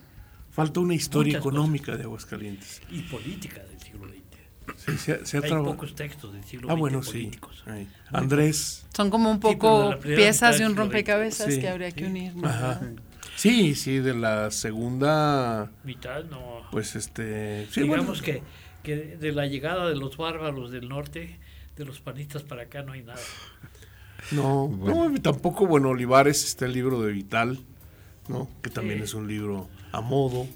[0.50, 2.80] falta una historia Muchas económica de Aguascalientes.
[2.90, 4.24] Y política del siglo XX.
[4.76, 7.12] Sí, se ha- se ha Hay pocos textos del siglo XX Ah, bueno, sí.
[7.12, 7.64] políticos.
[8.12, 8.86] Andrés.
[8.94, 12.34] Son como un poco piezas de un rompecabezas Sí, que habría que unir.
[12.36, 12.48] ¿no?
[12.48, 12.80] Ajá.
[13.36, 16.62] Sí, sí, de la segunda, Mitad no.
[16.70, 17.66] pues este...
[17.70, 18.42] Sí, Digamos bueno, que,
[18.84, 21.38] que de la llegada de los bárbaros del norte,
[21.76, 23.20] de los panistas para acá no hay nada.
[24.32, 25.08] No, Bueno.
[25.10, 27.58] no, tampoco, bueno, Olivares está el libro de Vital,
[28.28, 28.48] ¿no?
[28.62, 29.04] Que también Sí.
[29.04, 30.46] es un libro a modo.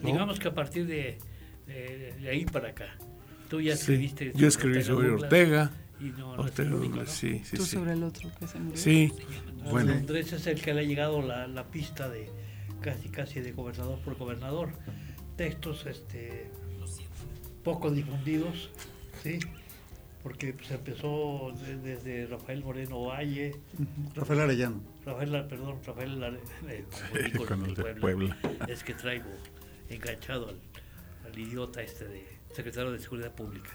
[0.00, 0.02] ¿no?
[0.08, 1.18] Digamos que a partir de,
[1.66, 2.86] de, de ahí para acá,
[3.50, 4.32] tú ya Sí, escribiste.
[4.34, 5.70] Yo escribí sobre Ortega.
[6.00, 7.76] Y no, no es Ortega único, sí, sí, Tú sí.
[7.76, 8.76] sobre el otro que se murió.
[8.76, 9.12] Sí,
[9.70, 9.92] Bueno.
[9.92, 12.28] Andrés es el que le ha llegado la, la pista de
[12.80, 14.70] casi casi de gobernador por gobernador.
[15.36, 16.50] Textos este
[17.62, 18.70] poco difundidos,
[19.22, 19.38] ¿sí?
[20.22, 23.56] Porque se empezó de- desde Rafael Moreno Valle,
[24.14, 24.80] Rafael Arellano.
[25.04, 26.84] Rafael, perdón, Rafael Lare- eh,
[27.36, 28.38] Puebla, Puebla.
[28.68, 29.30] es que traigo
[29.88, 30.60] enganchado al,
[31.30, 33.70] al idiota este de secretario de Seguridad Pública.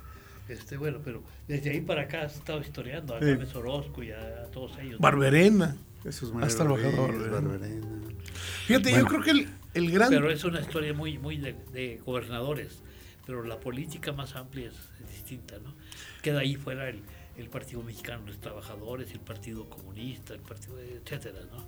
[0.48, 3.26] Este, bueno, pero desde ahí para acá has estado historiando a Sí.
[3.56, 5.00] Orozco y a, a todos ellos.
[5.02, 5.76] Barberena.
[6.04, 7.42] Jesús Hasta el María Rodríguez, ¿verdad?
[7.42, 7.88] Barberena.
[8.68, 10.10] Fíjate, yo creo que el, el gran...
[10.10, 12.82] Pero es una historia muy, muy de, de gobernadores.
[13.28, 15.74] Pero la política más amplia es, es distinta, ¿no?
[16.24, 17.02] Queda ahí fuera el,
[17.38, 21.68] el Partido Mexicano de los Trabajadores, el Partido Comunista, el Partido, de- etcétera, ¿no?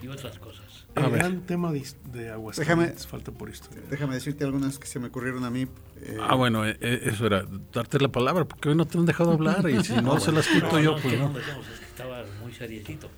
[0.00, 0.86] Y otras cosas.
[0.96, 1.18] el A ver.
[1.18, 3.82] gran tema de, de Aguascalientes falta por historia.
[3.90, 5.66] Déjame decirte algunas que se me ocurrieron a mí.
[6.00, 9.06] eh, Ah, bueno, eh, eh, eso era, darte la palabra, porque hoy no te han
[9.06, 11.28] dejado hablar y si no se las quito yo, es pues que no.
[11.28, 13.10] no dejemos, es que estaba muy seriecito.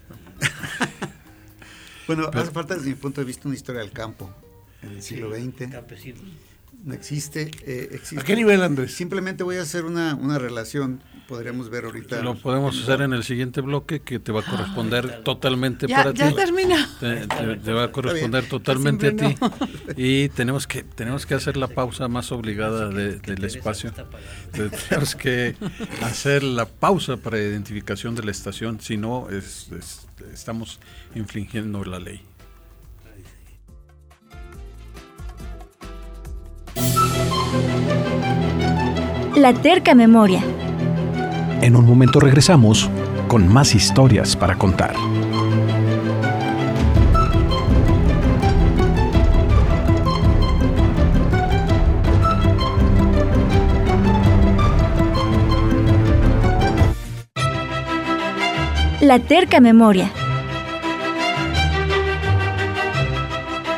[2.06, 4.30] Bueno, hace falta desde mi punto de vista una historia del campo
[4.82, 5.70] en el siglo XX.
[5.70, 6.22] Campesinos.
[6.84, 8.20] No existe, eh, existe.
[8.20, 8.92] ¿A qué nivel, Andrés?
[8.92, 12.20] Simplemente voy a hacer una, una relación, podríamos ver ahorita.
[12.22, 16.12] Lo podemos hacer en el siguiente bloque que te va a corresponder totalmente Ya, para
[16.12, 16.34] ya ti.
[16.34, 16.76] terminó.
[17.00, 19.34] Te, te- te va a corresponder totalmente a ti.
[19.96, 23.90] Y tenemos que tenemos que hacer la pausa más obligada de- del espacio.
[24.52, 25.56] Tenemos que
[26.02, 30.80] hacer la pausa para identificación de la estación, si no es- es- estamos
[31.14, 32.20] infringiendo la ley.
[39.36, 40.40] La terca memoria.
[41.60, 42.88] En un momento regresamos
[43.26, 44.94] con más historias para contar.
[59.00, 60.12] La terca memoria.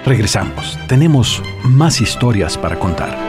[0.05, 0.79] Regresamos.
[0.87, 3.26] Tenemos más historias para contar.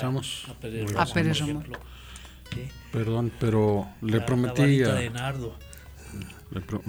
[0.00, 0.44] Regresamos.
[0.48, 1.78] A Pérez A Romo, Pérez ejemplo.
[2.54, 2.68] Sí.
[2.92, 5.56] Perdón, pero le La- la prometí varita a, de nardo.
[6.50, 6.82] le pro-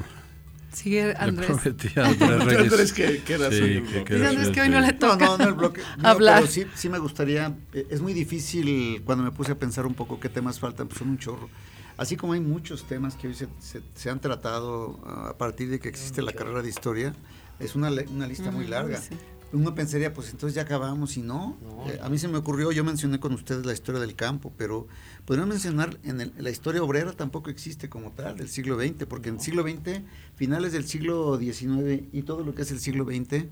[0.72, 1.48] Sigue le Andrés.
[1.48, 2.72] prometí a Andrés Reyes.
[2.72, 4.93] Andrés, que, que era Sí, suyo, que- que Dice era Andrés que hoy no le
[4.93, 5.82] toca no, no el bloque.
[5.98, 6.41] No, hablar.
[6.41, 7.56] pero sí, sí me gustaría.
[7.74, 11.00] eh, Es muy difícil cuando me puse a pensar un poco qué temas faltan, pues
[11.00, 11.50] son un chorro.
[11.98, 15.70] Así como hay muchos temas que hoy se, se- se han tratado ah, a partir
[15.70, 17.13] de que existe la carrera de historia,
[17.60, 18.98] es una, le- una lista muy Ujú, larga.
[18.98, 19.15] sí.
[19.53, 21.57] Uno pensaría, pues entonces ya acabamos y no.
[21.88, 24.88] Eh, a mí se me ocurrió, yo mencioné con ustedes la historia del campo, pero
[25.25, 29.29] podrían mencionar en el- la historia obrera tampoco existe como tal del siglo XX, porque
[29.29, 30.01] en el siglo XX,
[30.36, 33.45] finales del siglo XIX y todo lo que es el siglo XX,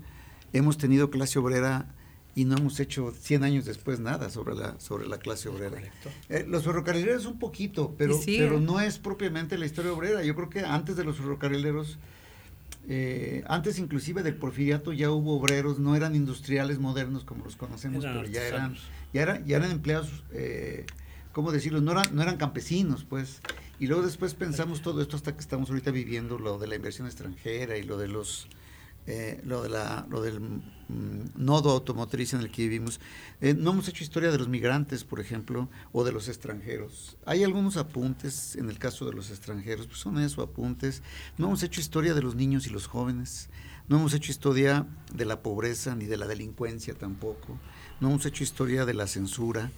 [0.52, 1.94] hemos tenido clase obrera
[2.34, 5.78] y no hemos hecho 100 años después nada sobre la, sobre la clase obrera.
[6.28, 10.22] Eh, los ferrocarrileros un poquito, pero, pero no es propiamente la historia obrera.
[10.22, 11.96] Yo creo que antes de los ferrocarrileros,
[12.88, 18.04] eh, antes inclusive del porfiriato ya hubo obreros, no eran industriales modernos como los conocemos,
[18.04, 18.76] Eran pero ya eran,
[19.12, 20.86] ya eran, ya eran empleados, eh,
[21.32, 21.80] ¿cómo decirlo?
[21.80, 23.40] No eran, no eran campesinos, pues.
[23.78, 27.06] Y luego después pensamos todo esto hasta que estamos ahorita viviendo lo de la inversión
[27.06, 28.48] extranjera y lo de los
[29.06, 30.60] eh, lo de la lo del mm,
[31.36, 33.00] nodo automotriz en el que vivimos.
[33.40, 37.16] Eh, no hemos hecho historia de los migrantes, por ejemplo, o de los extranjeros.
[37.24, 41.02] Hay algunos apuntes en el caso de los extranjeros, pues son eso, apuntes.
[41.38, 43.48] No hemos hecho historia de los niños y los jóvenes.
[43.88, 47.58] No hemos hecho historia de la pobreza ni de la delincuencia tampoco.
[48.00, 49.70] No hemos hecho historia de la censura.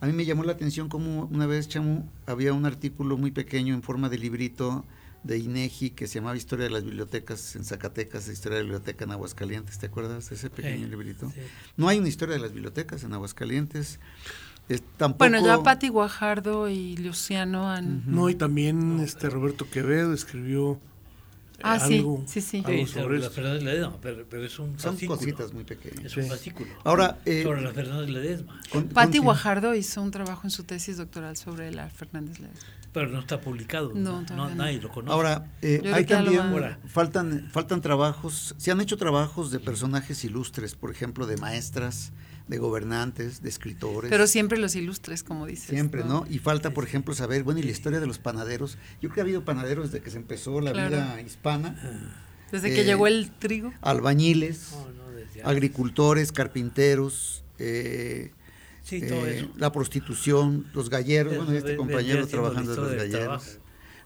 [0.00, 3.74] A mí me llamó la atención como una vez, Chamu, había un artículo muy pequeño
[3.74, 4.84] en forma de librito
[5.24, 9.04] de INEGI que se llamaba Historia de las Bibliotecas en Zacatecas, Historia de la Biblioteca
[9.04, 11.30] en Aguascalientes, ¿te acuerdas de ese pequeño Sí, librito?
[11.30, 11.40] sí.
[11.76, 13.98] No hay una historia de las bibliotecas en Aguascalientes.
[14.68, 18.02] Es, tampoco, Bueno, ya Patti Guajardo y Luciano han...
[18.06, 20.72] No, y también este Roberto Quevedo escribió
[21.54, 22.62] eh, Ah, sí, algo, sí, sí.
[22.64, 23.30] algo Sí, sobre la.
[23.30, 25.18] Fernández Ledesma, pero, pero es un son fascículo.
[25.18, 26.04] cositas muy pequeñas.
[26.04, 26.28] Es un Sí.
[26.28, 26.70] fascículo.
[26.84, 28.60] Ahora, eh, sobre la Fernández Ledesma.
[28.70, 32.68] con- Patti conti- Guajardo hizo un trabajo en su tesis doctoral sobre la Fernández Ledesma.
[32.98, 33.92] Pero no está publicado.
[33.94, 34.50] No, no.
[34.56, 35.12] nadie lo conoce.
[35.12, 36.42] Ahora, eh, hay también,
[36.88, 42.10] faltan, faltan trabajos, se han hecho trabajos de personajes ilustres, por ejemplo, de maestras,
[42.48, 44.10] de gobernantes, de escritores.
[44.10, 45.68] Pero siempre los ilustres, como dices.
[45.68, 46.26] Siempre, ¿no?
[46.28, 48.78] Y falta, por ejemplo, saber, bueno, y la historia de los panaderos.
[49.00, 50.90] Yo creo que ha habido panaderos desde que se empezó la Claro.
[50.96, 51.76] vida hispana,
[52.50, 53.72] Desde que Eh, llegó el trigo.
[53.80, 58.32] albañiles, no, agricultores, carpinteros, eh,
[58.88, 59.48] Sí, todo eh, eso.
[59.56, 63.10] la prostitución, los galleros, bueno, este compañero trabajando de los galleros.
[63.20, 63.44] trabajo.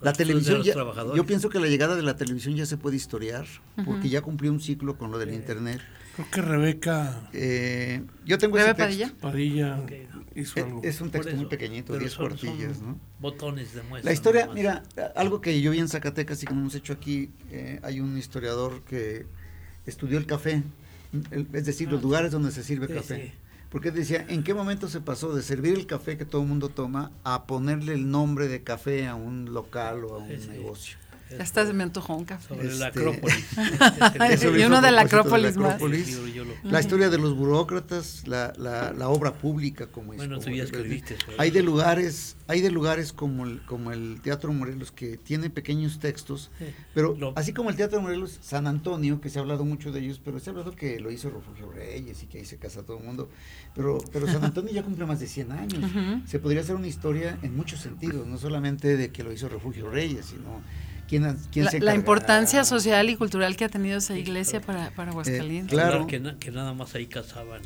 [0.00, 0.74] La televisión, ya,
[1.14, 3.46] yo pienso que la llegada de la televisión ya se puede historiar,
[3.84, 5.80] porque ya cumplió un ciclo con lo del internet.
[6.16, 9.14] Creo que Rebeca Eh, yo tengo ¿Bebe ese texto.
[9.20, 9.78] Padilla?
[9.78, 9.86] Padilla
[10.34, 10.80] hizo Eh, algo.
[10.82, 12.78] Es un texto muy pequeñito, pero 10 son- cuartillas.
[13.20, 14.10] Botones de muestra.
[14.10, 14.82] La historia, mira,
[15.14, 18.18] algo que yo vi en Zacatecas y que no hemos hecho aquí, eh, hay un
[18.18, 19.26] historiador que
[19.86, 20.64] estudió el café,
[21.30, 23.26] el- es decir, los Ah, lugares donde se sirve Sí, café.
[23.26, 23.32] sí.
[23.72, 26.68] Porque decía, ¿en qué momento se pasó de servir el café que todo el mundo
[26.68, 30.48] toma a ponerle el nombre de café a un local o a un Sí, sí.
[30.50, 30.98] negocio?
[31.36, 32.48] Ya hasta se me antojó un café.
[32.48, 33.46] Sobre la Este- Acrópolis.
[34.58, 35.74] Y uno de la propósito de la Acrópolis más.
[35.74, 36.10] Acrópolis.
[36.10, 40.36] Yo- yo lo- La historia de los burócratas, la, la, la obra pública como Bueno,
[40.36, 44.20] como- tú ya escribiste sobre Hay de lugares, hay de lugares como el, como el
[44.22, 46.66] Teatro Morelos que tiene pequeños textos, Sí.
[46.94, 50.00] pero Lo- así como el Teatro Morelos, San Antonio, que se ha hablado mucho de
[50.00, 52.82] ellos, pero se ha hablado que lo hizo Refugio Reyes y que ahí se casa
[52.82, 53.28] todo el mundo,
[53.74, 55.80] pero, pero San Antonio ya cumple más de 100 años.
[56.26, 59.90] Se podría hacer una historia en muchos sentidos, no solamente de que lo hizo Refugio
[59.90, 60.62] Reyes, sino
[61.08, 61.94] quién, quién La, se la encargará.
[61.94, 65.70] importancia social y cultural que ha tenido esa iglesia para, para Aguascalientes.
[65.78, 66.06] claro.
[66.06, 67.60] Que, na- que nada más ahí cazaban.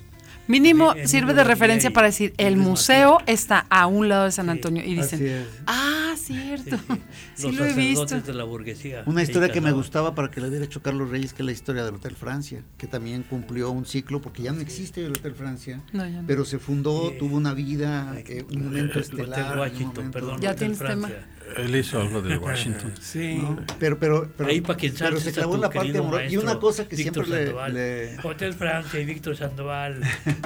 [0.49, 4.47] Mínimo sirve de referencia y- para decir, el museo está a un lado de San
[4.47, 4.51] Sí.
[4.53, 4.85] Antonio.
[4.85, 6.77] Y dicen, ah, cierto.
[6.77, 7.01] sí.
[7.35, 8.03] Sí, Los lo he visto.
[8.03, 9.03] sacerdotes de la burguesía.
[9.07, 11.53] Una historia que me gustaba para que la hubiera hecho Carlos Reyes, que es la
[11.53, 15.35] historia del Hotel Francia, que también cumplió un ciclo, porque ya no existe el Hotel
[15.35, 16.27] Francia, No, ya no.
[16.29, 17.17] pero se fundó, Sí.
[17.19, 19.29] tuvo una vida, eh, un momento El estelar.
[19.41, 20.41] Hotel un Washington, momento- perdón.
[20.41, 21.11] Ya Hotel tienes tema.
[21.57, 22.93] Él hizo algo de Washington.
[23.01, 23.39] Sí.
[23.43, 23.59] ¿no?
[23.79, 26.25] Pero, pero, pero, Ahí para que pero se clavó en la parte amorosa.
[26.27, 27.75] Y una cosa que Víctor siempre le, Sandoval.
[27.75, 30.01] le- Hotel Francia y Víctor Sandoval.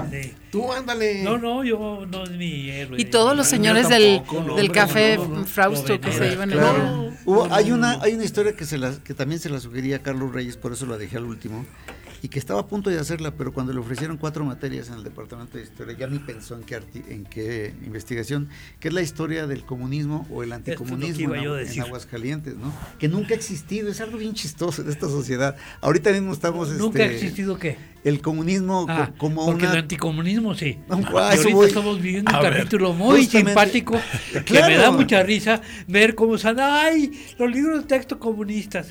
[0.50, 1.22] Tú ándale.
[1.22, 3.00] No, no, yo no es mi héroe.
[3.00, 5.46] Y todos los señores tampoco, del, no, del hombre, café no.
[5.46, 7.04] Frausto que se iban en Claro.
[7.06, 7.10] el...
[7.24, 9.98] Hubo- hay una hay una historia que se la, que también se la sugería a
[10.00, 11.64] Carlos Reyes, por eso la dejé al último,
[12.22, 15.04] y que estaba a punto de hacerla, pero cuando le ofrecieron cuatro materias en el
[15.04, 19.02] departamento de historia, ya ni pensó en qué arti- en qué investigación, que es la
[19.02, 21.80] historia del comunismo o el anticomunismo en.
[21.80, 22.72] Aguascalientes, ¿no?
[22.98, 25.56] Que nunca ha existido, es algo bien chistoso de esta sociedad.
[25.80, 27.76] Ahorita mismo estamos ¿Nunca ha este, existido qué?
[28.04, 30.78] el comunismo co- Ah, como porque una el anticomunismo sí.
[30.88, 31.66] No, Y a eso ahorita voy.
[31.68, 34.00] estamos viviendo un ver, capítulo muy justamente- simpático
[34.32, 34.66] que Claro.
[34.68, 38.88] me da mucha risa ver cómo están, ay, los libros de texto comunistas.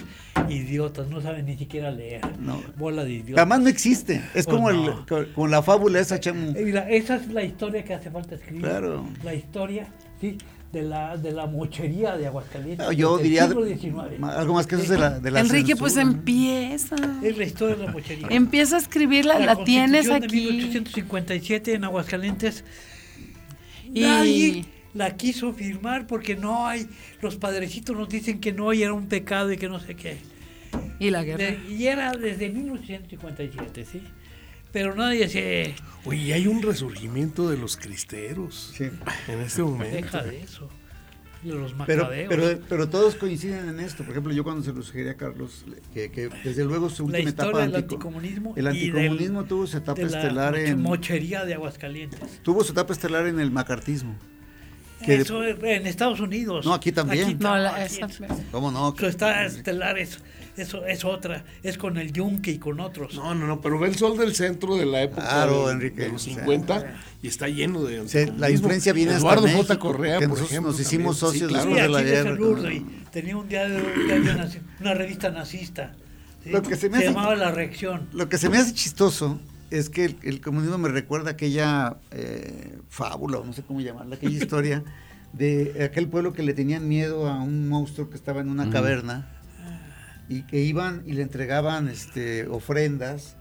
[0.50, 2.22] Idiotas, no saben ni siquiera leer.
[2.40, 2.62] No.
[2.78, 3.42] Bola de idiotas.
[3.44, 4.16] Jamás no existe.
[4.34, 5.06] Es Pues como, el- no.
[5.36, 6.52] como la fábula esa, chamo.
[6.54, 8.62] Mira, esa es la historia que hace falta escribir.
[8.64, 9.06] Claro.
[9.24, 9.88] La historia,
[10.20, 10.38] sí,
[10.72, 12.86] de la, de la mochería de Aguascalientes.
[12.86, 14.24] No, yo del diría siglo XIX.
[14.24, 16.20] algo más que eso es de la, de la Enrique, pues censura, ¿no?
[16.20, 16.96] empieza.
[17.24, 18.28] Es la historia de la mochería.
[18.30, 20.58] Empieza a escribirla, la, tienes Constitución de aquí.
[20.58, 22.64] 1857 en Aguascalientes.
[23.94, 26.88] Y- Nadie la quiso firmar porque no hay.
[27.22, 30.18] Los padrecitos nos dicen que no y era un pecado y que no sé qué.
[31.00, 31.38] Y la guerra.
[31.46, 34.02] De- y era desde 1857, ¿sí?
[34.72, 35.74] Pero nadie se
[36.06, 38.90] Oye, hay un resurgimiento de los cristeros Sí.
[39.28, 39.96] en este momento.
[39.96, 40.70] deja de eso.
[41.42, 42.28] De los Pero, macabeos.
[42.30, 44.04] pero, pero todos coinciden en esto.
[44.04, 47.14] Por ejemplo, yo cuando se lo sugerí a Carlos, que, que desde luego su la
[47.18, 48.54] última etapa del antico- anticomunismo.
[48.58, 52.42] el anticomunismo del- tuvo su etapa de la estelar moche- en mochería de Aguascalientes.
[52.44, 54.18] tuvo su etapa estelar en el macartismo.
[55.06, 56.66] Que de- Eso en Estados Unidos.
[56.66, 57.40] No, aquí también.
[57.40, 58.20] No, la- aquí esa- es-
[58.52, 58.94] ¿Cómo no?
[59.00, 60.20] Su estelar es,
[60.62, 63.16] eso es otra, es con el Yunque y con otros.
[63.16, 66.02] No, no, no, pero ve el sol del centro de la época Claro, de, Enrique,
[66.04, 69.44] de los o sea, 50 y está lleno de Se- la influencia viene hasta Eduardo
[69.44, 69.80] México, J.
[69.80, 70.72] Correa, por nosotros ejemplo.
[70.72, 71.40] nos hicimos también.
[71.48, 71.82] socios Sí, claro.
[71.84, 75.96] De la guerra, y tenía un diario, un diario nazi- una revista nazista.
[76.44, 76.50] ¿sí?
[76.52, 78.08] Lo que se me hace- llamaba La Reacción.
[78.14, 79.40] Lo que se me hace chistoso
[79.72, 84.38] es que el, el comunismo me recuerda aquella eh, fábula, no sé cómo llamarla, aquella
[84.44, 84.84] historia
[85.34, 89.30] de aquel pueblo que le tenían miedo a un monstruo que estaba en una caverna
[90.30, 93.36] y que iban y le entregaban este, ofrendas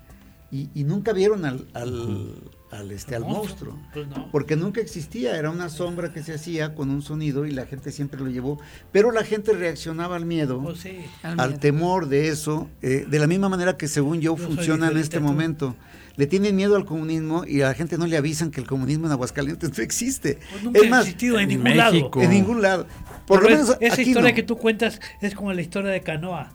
[0.50, 2.34] y, nunca vieron al,
[2.70, 3.72] al, este, ¿Al monstruo?
[3.74, 3.78] monstruo.
[3.94, 4.30] Pues no.
[4.30, 7.90] Porque nunca existía, era una sombra que se hacía con un sonido y la gente
[7.92, 8.58] siempre lo llevó.
[8.92, 10.98] Pero la gente reaccionaba al miedo, Pues sí.
[11.22, 11.60] Al al miedo.
[11.60, 15.76] temor de eso, eh, de la misma manera que según yo, funciona en este momento.
[16.16, 19.06] Le tienen miedo al comunismo y a la gente no le avisan que el comunismo
[19.06, 20.38] en Aguascalientes no existe.
[20.50, 22.10] Pues nunca es ha más, existido en en ningún México.
[22.18, 22.22] lado.
[22.22, 22.86] en ningún lado.
[23.26, 24.34] Por lo menos esa aquí historia no.
[24.34, 26.50] que tú cuentas es como la historia de Canoa.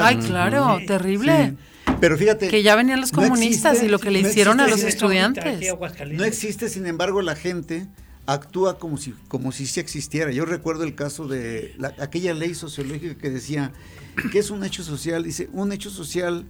[0.00, 1.54] Ay, claro, Sí, terrible.
[2.00, 2.48] Pero fíjate.
[2.48, 4.82] Que ya venían los no comunistas existe- y lo que le no hicieron a los
[4.82, 5.60] estudiantes.
[6.12, 7.86] No existe, sin embargo, la gente
[8.26, 10.30] actúa como si como si sí existiera.
[10.30, 13.72] Yo recuerdo el caso de la- aquella ley sociológica que decía
[14.32, 15.22] que es un hecho social.
[15.24, 16.46] Dice, un hecho social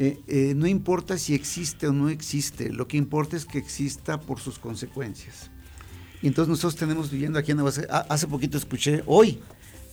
[0.00, 4.20] eh, eh, no importa si existe o no existe, lo que importa es que exista
[4.20, 5.50] por sus consecuencias.
[6.22, 9.40] Y entonces nosotros tenemos viviendo aquí en Aguascalientes, a- hace poquito escuché, hoy,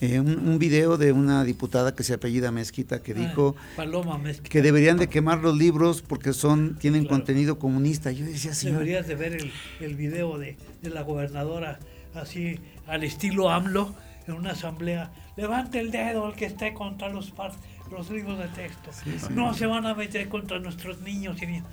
[0.01, 4.17] eh, un, un video de una diputada que se apellida Mezquita que Ah, dijo Paloma
[4.17, 4.49] Mezquita.
[4.49, 7.17] que deberían de quemar los libros porque son tienen Claro.
[7.17, 8.11] contenido comunista.
[8.11, 11.79] Yo decía, señor, Deberías de ver el, el video de, de la gobernadora
[12.13, 13.95] así al estilo AMLO
[14.27, 15.11] en una asamblea.
[15.37, 17.51] Levante el dedo el que esté contra los, par-
[17.91, 18.89] los libros de texto.
[19.31, 21.65] No se van a meter contra nuestros niños y niñas.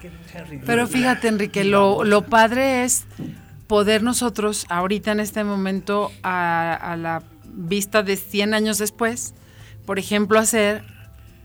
[0.00, 0.66] Que no sea ridículo.
[0.66, 3.04] Pero fíjate, Enrique, lo, lo padre es
[3.66, 7.22] poder nosotros, ahorita en este momento, a, a la
[7.58, 9.34] vista de 100 años después,
[9.84, 10.84] por ejemplo, hacer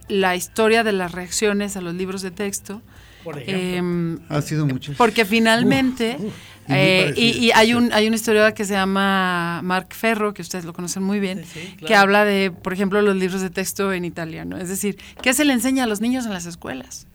[0.08, 2.80] la historia de las reacciones a los libros de texto.
[3.24, 3.58] Por ejemplo.
[3.78, 4.92] em, ha sido mucho.
[4.98, 6.32] porque finalmente, Uf, uf,
[6.68, 10.74] eh, y, hay un hay un historiador que se llama Mark Ferro, que ustedes lo
[10.74, 14.04] conocen muy bien, Sí, sí, que habla de, por ejemplo, los libros de texto en
[14.04, 14.58] italiano.
[14.58, 17.06] Es decir, ¿qué se le enseña a los niños en las escuelas?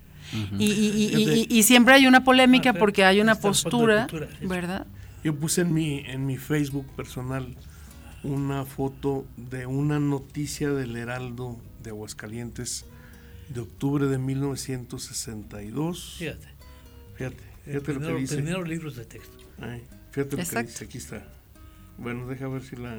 [0.60, 4.08] y, y- y- y- y- y siempre hay una polémica Ah, porque hay una postura,
[4.08, 4.28] cultura.
[4.42, 4.86] ¿verdad?
[5.24, 7.56] Yo puse en mi, en mi Facebook personal
[8.24, 12.86] una foto de una noticia del Heraldo de Aguascalientes
[13.50, 16.16] de octubre de 1962.
[16.20, 16.48] Fíjate.
[17.16, 18.36] Fíjate, fíjate lo primero- que dice.
[18.36, 19.38] primeros libros de texto.
[19.62, 20.72] Ay, fíjate lo que Exacto.
[20.72, 21.24] dice, aquí está.
[21.98, 22.96] Bueno, deja ver si la.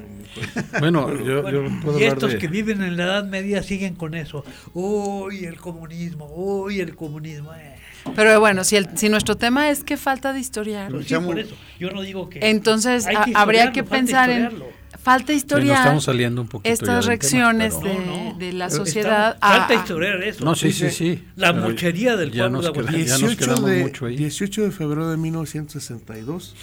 [0.79, 2.39] Bueno, Bueno, yo, yo Bueno, puedo y estos de...
[2.39, 4.45] que viven en la Edad Media siguen con eso.
[4.75, 7.55] Uy, el comunismo, uy, el comunismo.
[7.55, 7.77] eh.
[8.15, 11.55] Pero bueno, si, el, si nuestro tema es que falta de historiar, sí, por eso.
[11.79, 12.41] Yo no digo que.
[12.51, 14.51] entonces que habría que pensar en
[14.99, 18.25] falta Sí, nos historiar estamos saliendo un poquito estas del tema, reacciones pero- de, No,
[18.33, 18.39] no.
[18.39, 19.35] de la sociedad.
[19.35, 20.45] estamos- a- falta historiar eso.
[20.45, 21.25] No, sí, Dice, sí, sí.
[21.37, 23.09] la mochería del ya pueblo nos de queda- Aguascalientes.
[23.11, 24.17] ya nos 18 quedamos de, mucho ahí.
[24.17, 26.55] 18 de febrero de 1962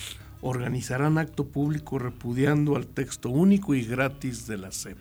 [0.42, 4.98] organizarán acto público repudiando al texto único y gratis de la SEP.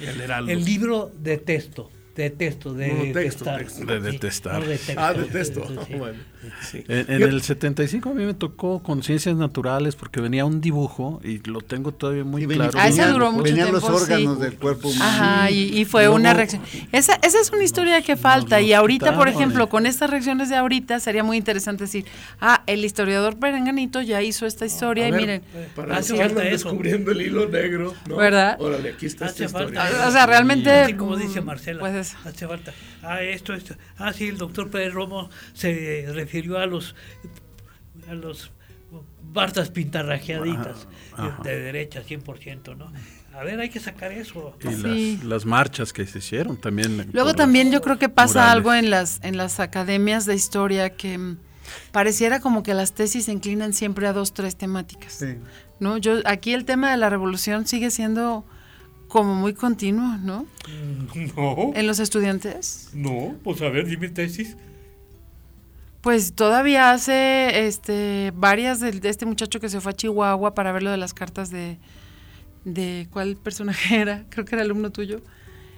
[0.00, 0.50] El.
[0.50, 1.90] El libro de texto.
[2.16, 3.58] De texto, de No, texto, detestar.
[3.58, 3.84] texto.
[3.84, 4.60] De Sí, detestar.
[4.60, 4.94] no de texto.
[5.00, 5.66] Ah, de texto.
[5.86, 5.94] Sí.
[5.98, 6.18] Bueno,
[6.62, 6.84] sí.
[6.88, 10.60] En, en Yo- el 75 a mí me tocó con ciencias naturales porque venía un
[10.60, 12.70] dibujo y lo tengo todavía muy claro.
[12.72, 14.42] venían- Ah, duró mucho Venían los órganos sí.
[14.44, 15.04] del cuerpo humano.
[15.04, 16.62] Ajá, y, y fue una reacción.
[16.92, 20.56] Esa, esa es una historia que falta y ahorita, por ejemplo, con estas reacciones de
[20.56, 22.04] ahorita sería muy interesante decir,
[22.40, 25.42] ah, el historiador Perenganito ya hizo esta historia A y ver, miren,
[25.74, 28.16] Para Hace falta descubriendo el hilo negro, ¿no?
[28.16, 28.56] ¿Verdad?
[28.60, 30.08] Órale, aquí está Hace esta falta historia.
[30.08, 30.96] o sea, realmente...
[30.96, 32.72] Como dice Marcela, Pues es- hace falta.
[33.02, 33.74] Ah, esto, esto.
[33.98, 36.94] Ah, sí, el doctor Pérez Romo se refirió a los
[38.08, 38.50] a los
[39.32, 41.42] bartas pintarrajeaditas Ajá.
[41.42, 42.92] de, de derecha, 100%, ¿no?
[43.34, 44.56] A ver, hay que sacar eso.
[44.64, 45.16] Y Sí.
[45.18, 47.10] las, las marchas que se hicieron también.
[47.12, 48.52] Luego por también yo creo que pasa murales.
[48.52, 51.36] algo en las, en las academias de historia que mm,
[51.92, 55.12] pareciera como que las tesis se inclinan siempre a dos, tres temáticas.
[55.14, 55.34] Sí.
[55.80, 55.98] ¿no?
[55.98, 58.46] Yo, aquí el tema de la revolución sigue siendo
[59.16, 60.46] como muy continuo, ¿no?
[61.36, 62.90] No, En los estudiantes.
[62.92, 64.56] no, pues a ver, dime tesis.
[66.02, 70.82] Pues todavía hace este varias de, este muchacho que se fue a Chihuahua para ver
[70.82, 71.78] lo de las cartas de
[72.64, 75.20] de cuál personaje era, creo que era alumno tuyo.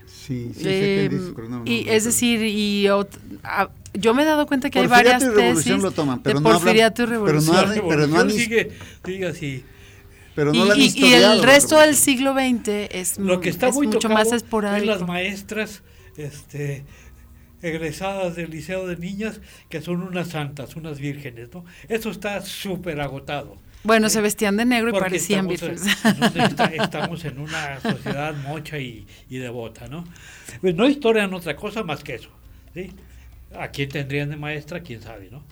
[0.07, 3.09] Sí, sí, sé Eh, dices, pero no- no y es decir, y ot-
[3.45, 6.41] a- yo me he dado cuenta que hay Porfiriato varias y tesis lo toman, pero
[6.41, 7.85] de no hablan- Porfiriato y pero no Revolución.
[7.89, 8.73] pero no han- sigue,
[9.05, 9.65] sigue así.
[10.39, 13.41] Pero no y, la han y- y historiado, el resto del siglo XX es, Lo
[13.41, 15.05] que está es muy mucho más es las esporádico.
[15.05, 15.83] maestras
[16.17, 16.85] este,
[17.61, 21.65] egresadas del Liceo de Niñas, que son unas santas, unas vírgenes, ¿no?
[21.89, 23.57] Eso está súper agotado.
[23.83, 26.61] Bueno, se vestían de negro y Porque parecían estamos, vírgenes.
[26.61, 30.05] en- estamos en una sociedad mocha y, y devota, ¿no?
[30.61, 32.31] Pues no historian otra cosa más que eso,
[32.75, 32.93] ¿sí?
[33.59, 34.81] ¿A quién tendrían de maestra?
[34.85, 35.43] ¿Quién sabe, no?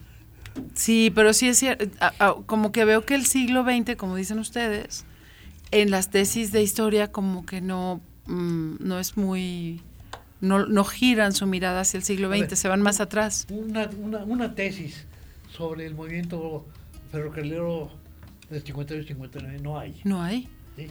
[0.75, 1.87] Sí, pero sí es cierto,
[2.47, 5.05] como que veo que el siglo XX, como dicen ustedes,
[5.71, 9.83] en las tesis de historia como que no, mm, no es muy,
[10.41, 12.49] no, no giran su mirada hacia el siglo ver.
[12.49, 13.47] XX, se van más atrás.
[13.51, 15.07] Una, una, una tesis
[15.51, 16.67] sobre el movimiento
[17.11, 17.91] ferrocarrilero
[18.51, 20.01] del 52-59 no hay.
[20.05, 20.89] No hay, ¿sí?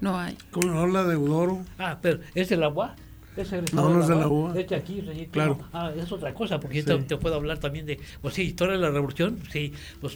[0.00, 0.36] no hay.
[0.50, 1.64] ¿Cómo no la de Eudoro?
[1.78, 2.96] Ah, pero ¿es el agua?
[3.36, 4.60] Es egresado No, no de la.
[4.60, 5.58] Es de aquí, recién- Claro.
[5.72, 6.88] Ah, es otra cosa, porque Sí.
[6.88, 10.14] yo te, te puedo hablar también de, pues sí, historia de la revolución, sí, pues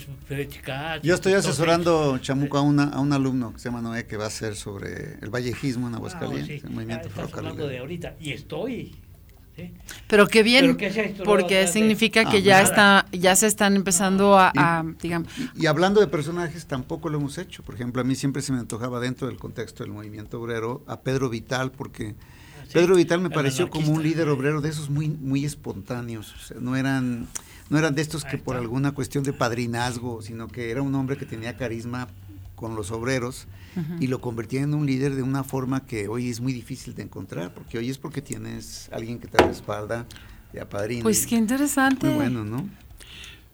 [0.48, 1.02] Chicago.
[1.02, 4.24] Yo estoy asesorando, Chamuco, a, una, a un alumno que se llama Noé, que va
[4.24, 8.32] a hacer sobre el vallejismo en Aguascalientes, el movimiento Ah, estás hablando de ahorita, y
[8.32, 8.94] estoy.
[9.56, 9.72] ¿sí?
[10.06, 12.64] Pero qué bien, Pero porque significa que Ah, ya nada.
[13.02, 17.36] está, ya se están empezando a, a, digamos, Y hablando de personajes, tampoco lo hemos
[17.36, 17.62] hecho.
[17.62, 21.00] Por ejemplo, a mí siempre se me antojaba dentro del contexto del movimiento obrero a
[21.00, 22.14] Pedro Vital, porque
[22.70, 26.34] sí, Pedro Vital me el pareció como un líder obrero de esos muy, muy espontáneos.
[26.34, 27.26] O sea, no eran,
[27.68, 31.16] no eran de estos que por alguna cuestión de padrinazgo, sino que era un hombre
[31.16, 32.08] que tenía carisma
[32.54, 33.46] con los obreros
[34.00, 37.02] y lo convertía en un líder de una forma que hoy es muy difícil de
[37.02, 40.06] encontrar, porque hoy es porque tienes alguien que te respalda
[40.52, 41.02] de apadrina.
[41.02, 42.06] pues qué interesante.
[42.06, 42.68] Muy bueno, ¿no?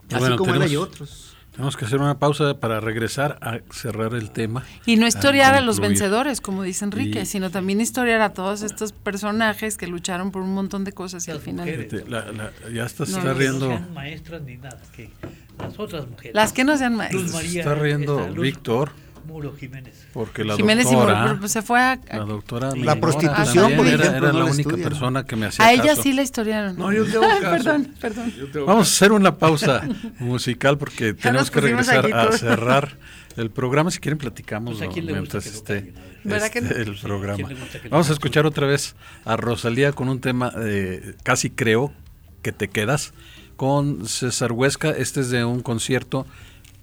[0.09, 1.36] Así Bueno, como él hay otros.
[1.57, 4.63] Tenemos que hacer una pausa para regresar a cerrar el tema.
[4.85, 5.89] Y no historiar a los concluir.
[5.99, 10.43] vencedores, como dice Enrique, Y- sino también historiar a todos estos personajes que lucharon por
[10.43, 11.65] un montón de cosas y al final...
[11.65, 12.07] mujeres.
[12.07, 15.09] La- la- ya está, se No, está no, riendo, No sean maestras ni nada, que
[15.57, 16.35] las otras mujeres.
[16.35, 18.91] Las que no sean se María, está riendo Víctor,
[19.27, 20.07] Muro Jiménez.
[20.13, 21.99] porque la Jiménez y doctora, Mor- pues, se fue a...
[22.11, 24.89] la doctora La prostitución, por era, ejemplo, era no la única estudian.
[24.89, 26.01] persona que me hacía A ella caso.
[26.03, 26.77] sí la historiaron.
[26.77, 27.41] No, yo tengo caso.
[27.51, 28.33] perdón, perdón.
[28.37, 29.87] Yo tengo Vamos a hacer una pausa
[30.19, 32.97] musical porque tenemos que regresar aquí a cerrar
[33.35, 33.91] el programa.
[33.91, 35.93] Si quieren platicamos Pues, ¿a quién le gusta mientras esté
[36.25, 37.35] este, el programa.
[37.37, 40.51] ¿quién le gusta que lo Vamos a escuchar otra vez a Rosalía con un tema
[40.59, 41.93] eh, casi creo
[42.41, 43.13] que te quedas
[43.55, 44.89] con César Huesca.
[44.91, 46.25] Este es de un concierto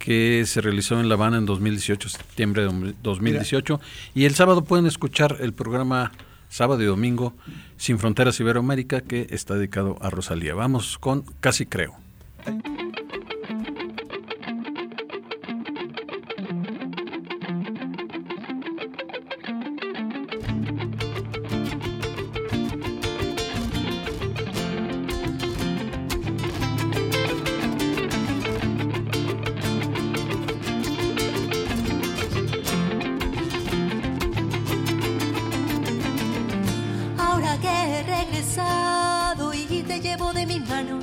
[0.04, 3.80] que se realizó en La Habana en 2018, septiembre de 2018.
[4.14, 6.12] Y el sábado pueden escuchar el programa
[6.50, 7.32] sábado y domingo
[7.78, 10.54] Sin Fronteras Iberoamérica que está dedicado a Rosalía.
[10.54, 11.94] Vamos con Casi Creo.
[39.70, 40.98] Y te llevo de mi mano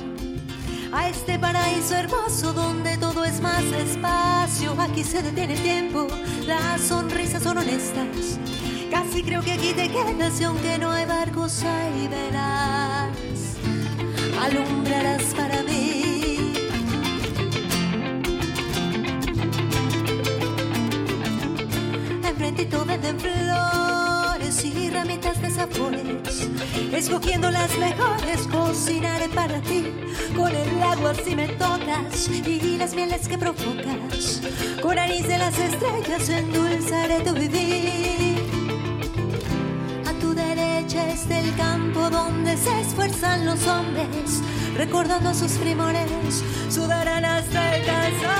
[0.92, 4.74] a este paraíso hermoso donde todo es más despacio.
[4.78, 6.06] Aquí se detiene el tiempo,
[6.46, 8.38] las sonrisas son honestas.
[8.90, 13.56] Casi creo que aquí te quedas y aunque no hay barcos hay velas,
[14.40, 16.54] alumbrarás para mí.
[22.22, 24.01] Enfrentito venden flores
[25.02, 26.48] y ramitas de sabores.
[26.92, 29.84] Escogiendo las mejores, cocinaré para ti.
[30.36, 34.42] Con el agua si me tocas y las mieles que provocas.
[34.80, 38.42] Con anís de las estrellas endulzaré tu vivir.
[40.06, 44.40] A tu derecha está el campo donde se esfuerzan los hombres,
[44.76, 48.32] recordando sus primores, sudarán hasta el cansancio.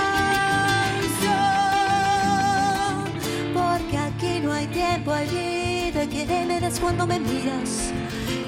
[3.54, 5.61] Porque aquí no hay tiempo, hay
[5.92, 7.92] vida que me das cuando me miras.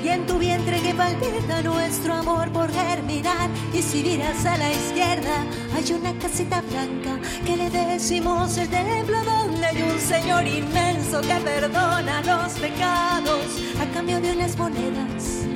[0.02, 3.48] Y en tu vientre que palpita nuestro amor por germinar.
[3.72, 9.22] Y si miras a la izquierda, hay una casita blanca que le decimos el templo
[9.24, 13.46] donde hay un Señor inmenso que perdona los pecados
[13.80, 15.46] a cambio de unas monedas.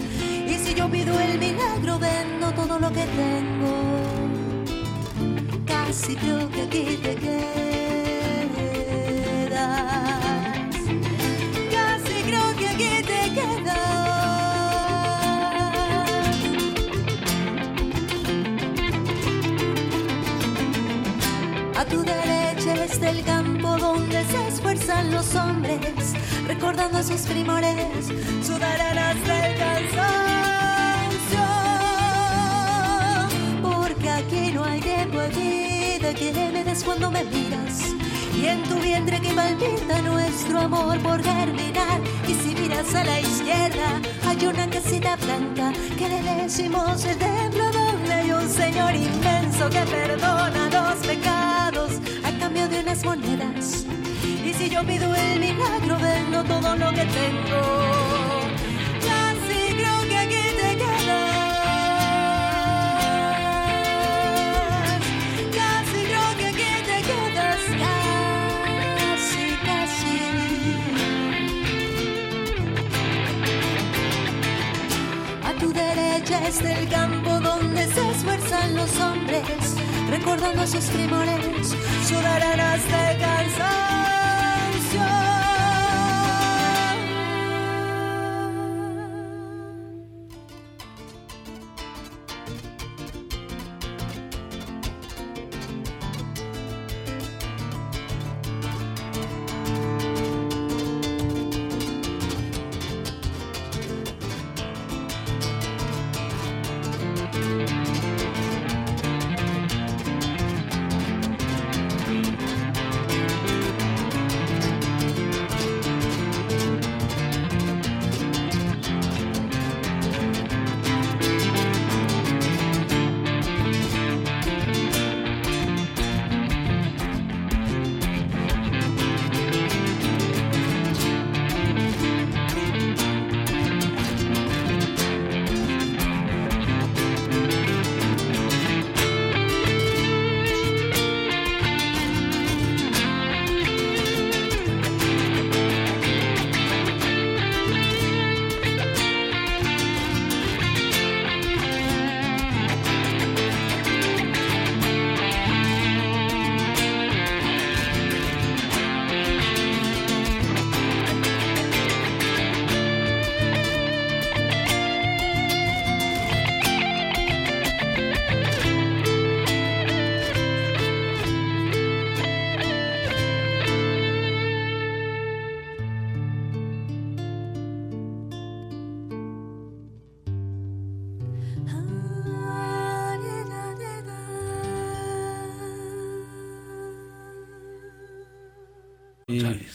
[0.47, 3.74] Y si yo pido el milagro, vendo todo lo que tengo.
[5.66, 7.78] Casi creo que aquí te quedas.
[21.89, 25.80] Tu derecha está el campo donde se esfuerzan los hombres,
[26.47, 28.07] recordando sus primores,
[28.43, 29.99] sudarán hasta el cansancio.
[33.62, 37.80] Porque aquí no hay tiempo, hay vida que me des cuando me miras.
[38.36, 42.01] Y en tu vientre que palpita nuestro amor por germinar.
[42.26, 47.39] Y si miras a la izquierda, hay una casita blanca que le decimos el templo
[47.72, 47.78] hay
[48.49, 51.92] Señor inmenso que perdona los pecados
[52.24, 53.84] a cambio de unas monedas.
[54.44, 57.61] Y si yo pido el milagro, vendo todo lo que tengo.
[59.07, 61.32] Casi creo que aquí te quedas.
[65.59, 67.61] Casi creo que aquí te quedas.
[68.99, 70.18] Casi, casi.
[75.44, 77.28] A tu derecha está el campo
[78.19, 79.77] esfuerzan los hombres,
[80.11, 81.69] recordando sus primores,
[82.09, 83.19] sudarán hasta el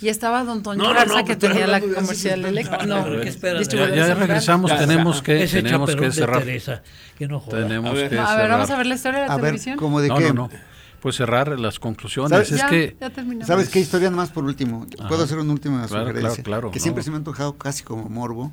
[0.04, 2.86] Y estaba Don Toño No, no, Garza no, que estoy tenía la comercial 50 eléctrica.
[2.86, 6.40] No, Ya, ya regresamos, Ya, tenemos que, Ese tenemos que cerrar.
[6.44, 6.84] Teresa,
[7.18, 7.64] que no joda.
[7.66, 8.10] Tenemos A ver.
[8.10, 8.52] que No, a ver, cerrar.
[8.52, 9.78] vamos a ver la historia de la A ver, televisión.
[9.78, 10.28] como de no, qué.
[10.28, 10.50] no, no.
[11.00, 12.32] Pues cerrar las conclusiones.
[12.32, 12.52] ¿Sabes?
[12.52, 12.98] Es ya, que.
[13.46, 14.88] ¿Sabes qué historia más por último?
[14.98, 15.24] Puedo Ajá.
[15.24, 16.44] hacer una última Claro, sugerencia.
[16.44, 16.84] claro, claro, que no.
[16.84, 18.52] siempre se me ha antojado casi como morbo.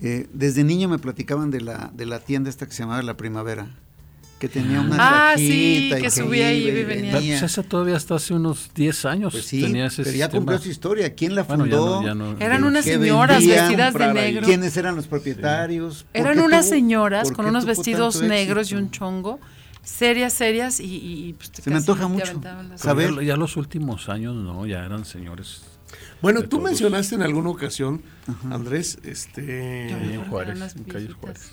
[0.00, 3.16] Eh, desde niño me platicaban de la, de la tienda esta que se llamaba La
[3.16, 3.66] Primavera.
[4.38, 7.14] Que tenía una Ah, sí, y que subía y iba y venía.
[7.14, 7.38] venía.
[7.40, 10.38] pues esa todavía hasta hace unos 10 años Pues sí, tenía ese pero ya sistema.
[10.40, 11.14] cumplió su historia.
[11.14, 12.02] ¿Quién la Bueno, fundó?
[12.02, 14.46] ya no- ya no- Eran unas ¿Qué señoras vestidas de negro.
[14.46, 16.04] ¿Quiénes eran los propietarios?
[16.12, 19.40] ¿Por Eran unas tuvo- señoras con unos vestidos negros y un chongo,
[19.82, 22.26] serias, serias, y, y- pues, Se me antoja te mucho.
[22.32, 25.62] aventaban las- Pero saber- ya, ya los últimos años no, ya eran señores.
[26.20, 26.64] Bueno, tú todos.
[26.64, 28.02] mencionaste en alguna ocasión,
[28.50, 31.14] Andrés, este, Yo en Juárez, en Calles viejitas.
[31.20, 31.52] Juárez.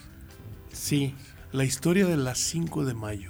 [0.74, 1.14] sí,
[1.54, 3.30] la historia de las 5 de mayo,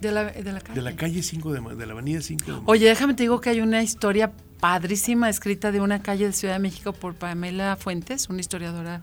[0.00, 0.74] De la, de la calle.
[0.74, 2.62] de la calle 5 de mayo, de la avenida 5 de mayo.
[2.66, 6.54] Oye, déjame te digo que hay una historia padrísima escrita de una calle de Ciudad
[6.54, 9.02] de México por Pamela Fuentes, una historiadora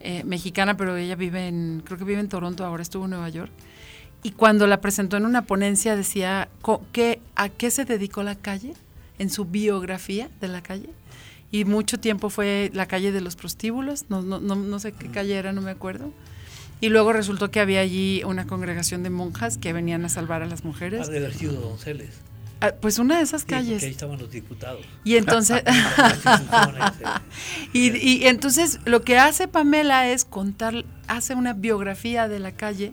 [0.00, 3.28] eh, mexicana, pero ella vive en, creo que vive en Toronto, ahora estuvo en Nueva
[3.28, 3.52] York.
[4.22, 6.48] Y cuando la presentó en una ponencia decía
[6.92, 8.72] que, a qué se dedicó la calle
[9.18, 10.88] en su biografía de la calle.
[11.50, 15.08] Y mucho tiempo fue la calle de los prostíbulos, no, no, no, no sé qué
[15.08, 16.12] calle era, no me acuerdo.
[16.80, 20.46] Y luego resultó que había allí una congregación de monjas que venían a salvar a
[20.46, 21.08] las mujeres.
[21.08, 22.10] de haber sido Donceles.
[22.60, 23.82] Ah, Pues una de esas Sí, calles.
[23.82, 24.84] ahí estaban los diputados.
[25.04, 25.62] Y entonces,
[27.72, 32.92] y, y entonces lo que hace Pamela es contar, hace una biografía de la calle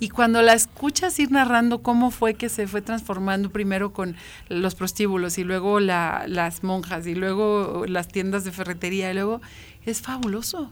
[0.00, 4.16] y cuando la escuchas ir narrando cómo fue que se fue transformando primero con
[4.48, 9.40] los prostíbulos y luego la- las monjas y luego las tiendas de ferretería y luego
[9.84, 10.70] es fabuloso.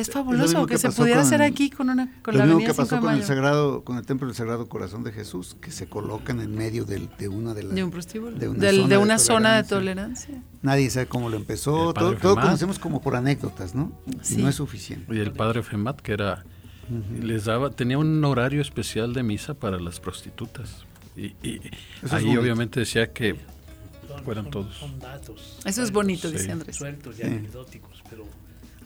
[0.00, 2.46] Es lo fabuloso que, que se pudiera con- hacer aquí con una con Lo la
[2.46, 5.12] mismo que pasó 5 de con el sagrado, con el templo del Sagrado Corazón de
[5.12, 8.48] Jesús, que se colocan en medio del- de una de las de un prostíbulo, de
[8.48, 10.42] una Del- zona de de una zona de tolerancia.
[10.62, 11.92] Nadie sabe cómo lo empezó.
[11.94, 13.92] Todo, todo conocemos como por anécdotas, ¿no?
[14.06, 14.36] Y Sí.
[14.42, 15.14] no es suficiente.
[15.14, 16.44] Y el padre Femat, que era,
[17.20, 20.84] les daba, tenía un horario especial de misa para las prostitutas.
[21.16, 21.60] Y, y
[22.10, 23.36] ahí obviamente decía que
[24.24, 24.76] fueran todos.
[24.76, 25.58] Son datos.
[25.64, 26.50] Eso es bonito, dice Sí.
[26.50, 26.76] Andrés.
[26.76, 27.26] Sueltos y Sí.
[27.26, 28.24] anecdóticos, pero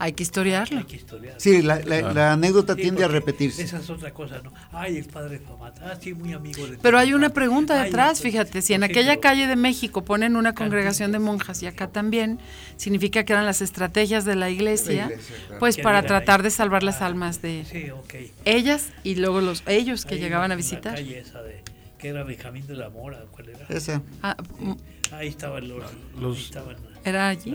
[0.03, 0.79] Hay que historiarlo.
[0.81, 1.35] hay que historiar.
[1.39, 2.13] Sí, la, la- Claro.
[2.15, 3.63] la anécdota Sí, tiende a repetirse.
[3.63, 4.53] Esa es otra cosa, ¿no?
[4.73, 5.79] Ay, el padre Famat.
[5.81, 9.47] Ah, sí, muy amigo de Pero hay una pregunta detrás, fíjate, si en aquella calle
[9.47, 12.41] de México ponen una congregación de monjas y acá también,
[12.77, 15.59] significa que eran las estrategias de la iglesia, La iglesia, claro.
[15.61, 17.87] pues para tratar de salvar las Ah, almas de Sí,
[18.45, 20.95] ellas y luego los ellos que Ahí llegaban a en la visitar.
[20.97, 21.63] calle esa de,
[21.99, 23.67] que era Benjamín de la Mora, ¿cuál era?
[23.69, 24.37] Esa, Ah,
[25.13, 25.85] Ahí estaban los,
[26.21, 27.55] Los- ahí estaban era allí.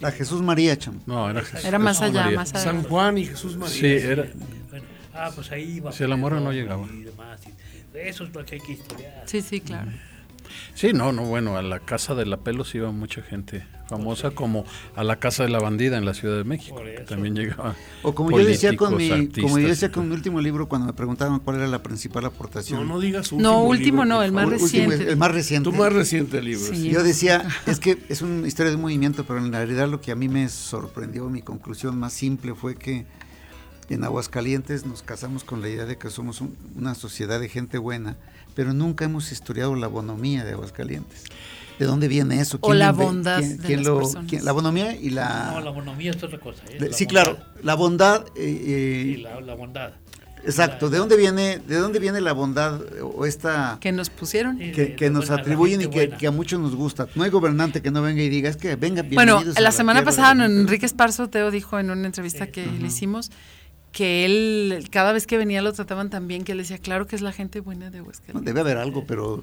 [0.00, 1.00] la Jesús María, cham.
[1.06, 1.64] No, era Jesús.
[1.64, 2.38] Era más allá, María.
[2.38, 2.64] más allá.
[2.64, 3.74] San Juan y Jesús María.
[3.74, 4.26] Sí, era.
[4.70, 5.92] Bueno, ah, pues ahí iba.
[5.92, 6.86] Sí, la Mora no llegaba.
[6.92, 7.40] Y demás.
[7.94, 9.22] eso es lo que hay que historiar.
[9.26, 9.90] Sí, sí, claro.
[10.74, 14.64] Sí, no, no, bueno, a la casa de la Pelos iba mucha gente famosa, como
[14.96, 16.76] a la casa de la bandida en la Ciudad de México.
[16.82, 17.04] Que.
[17.04, 17.76] También llegaba.
[18.02, 20.92] O como yo decía con mi, como yo decía con mi último libro cuando me
[20.92, 22.80] preguntaban cuál era la principal aportación.
[22.80, 24.46] No, no digas No, último libro, no, el más.
[24.46, 25.08] Último, reciente.
[25.10, 25.70] el más reciente.
[25.70, 26.64] Tu más reciente libro.
[26.66, 26.76] Sí.
[26.82, 26.90] sí.
[26.90, 30.10] Yo decía, es que es una historia de un movimiento, pero en realidad lo que
[30.10, 33.06] a mí me sorprendió, mi conclusión más simple fue que
[33.88, 37.78] en Aguascalientes nos casamos con la idea de que somos un- una sociedad de gente
[37.78, 38.16] buena,
[38.56, 41.22] pero nunca hemos historiado la bonomía de Aguascalientes.
[41.78, 42.56] ¿De dónde viene eso?
[42.62, 44.30] O la bondad quién- de quién las lo- personas.
[44.30, 45.50] quién- la bonomía y la...
[45.52, 46.62] No, la bonomía es otra cosa.
[46.70, 46.78] ¿eh?
[46.90, 47.06] sí, bondad.
[47.06, 48.24] claro, la bondad...
[48.34, 49.92] eh, eh, Sí, la, la bondad.
[50.42, 53.76] exacto, La- ¿de dónde viene, de dónde viene la bondad o esta...
[53.78, 54.56] Que nos pusieron.
[54.58, 57.08] Que, que nos buena- atribuyen y que, a muchos nos gusta.
[57.14, 60.34] No hay gobernante que no venga y diga, es que venga, Bueno, la semana pasada
[60.34, 60.60] la gente".
[60.62, 63.30] Enrique Esparzo Teo dijo en una entrevista que le hicimos
[63.96, 67.16] que él cada vez que venía lo trataban tan bien que él decía, claro que
[67.16, 68.44] es la gente buena de No, Aguascalientes.
[68.44, 69.42] debe haber algo, pero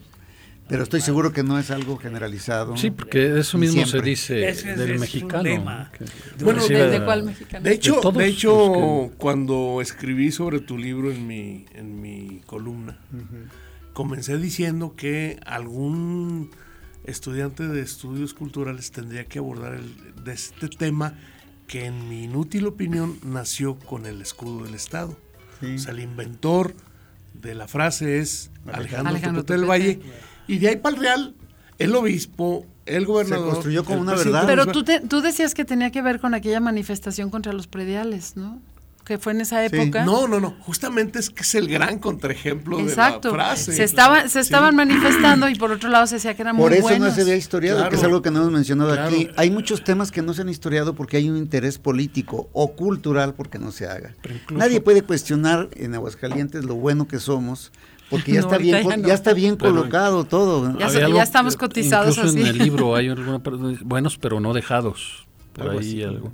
[0.68, 2.78] pero estoy seguro que no es algo generalizado.
[2.78, 5.44] Sí, porque eso mismo se dice del es un mexicano.
[5.44, 7.64] que- Bueno, decir ¿De, de cuál mexicano?
[7.64, 12.42] De hecho, todos de los hecho cuando escribí sobre tu libro en mi, en mi
[12.46, 13.00] columna,
[13.94, 16.52] comencé diciendo que algún
[17.06, 21.16] estudiante de estudios culturales tendría que abordar el- de este tema
[21.74, 25.18] que en mi inútil opinión nació con el escudo del Estado.
[25.60, 25.74] Sí.
[25.74, 26.76] O sea, el inventor
[27.34, 29.66] de la frase es Alejandro, Alejandro del.
[29.68, 30.00] Valle.
[30.48, 31.36] Y de ahí para el Real,
[31.80, 33.54] el obispo, el gobernador.
[33.56, 34.44] construyó como una verdad.
[34.46, 38.38] Pero tú, te- tú decías que tenía que ver con aquella manifestación contra los prediales,
[38.38, 38.62] ¿no?
[39.06, 39.76] Que fue en esa Sí.
[39.76, 40.06] época.
[40.06, 40.56] No, no, no.
[40.62, 43.32] Justamente es que es el gran contraejemplo Exacto.
[43.32, 43.74] de la frase.
[43.74, 44.40] Se, estaban, se Sí.
[44.40, 47.10] estaban manifestando y por otro lado se decía que eran Por muy eso buenos.
[47.10, 47.90] no se había historiado, Claro.
[47.90, 49.08] que es algo que no hemos mencionado Claro.
[49.14, 49.30] aquí.
[49.36, 53.34] Hay muchos temas que no se han historiado porque hay un interés político o cultural
[53.34, 54.14] porque no se haga.
[54.24, 57.74] Incluso- Nadie puede cuestionar en Aguascalientes lo bueno que somos
[58.10, 59.08] porque ya No, está bien, ya co- no.
[59.08, 60.80] ya está bien Pero- colocado todo.
[60.80, 62.42] Ya algo ya estamos cotizados incluso así.
[62.42, 65.26] en el libro hay dice, buenos pero no dejados.
[65.52, 66.04] Por Algo ahí así.
[66.04, 66.32] algo.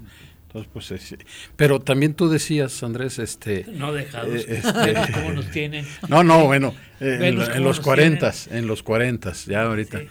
[0.49, 1.15] Entonces, pues, es-
[1.55, 3.65] pero también tú decías, Andrés, este...
[3.71, 4.33] No dejados.
[4.33, 5.85] Eh, este- cómo nos tienen.
[6.07, 9.99] No, no, bueno, eh, en, los nos 40, en los 40, ya ahorita.
[9.99, 10.07] Sí.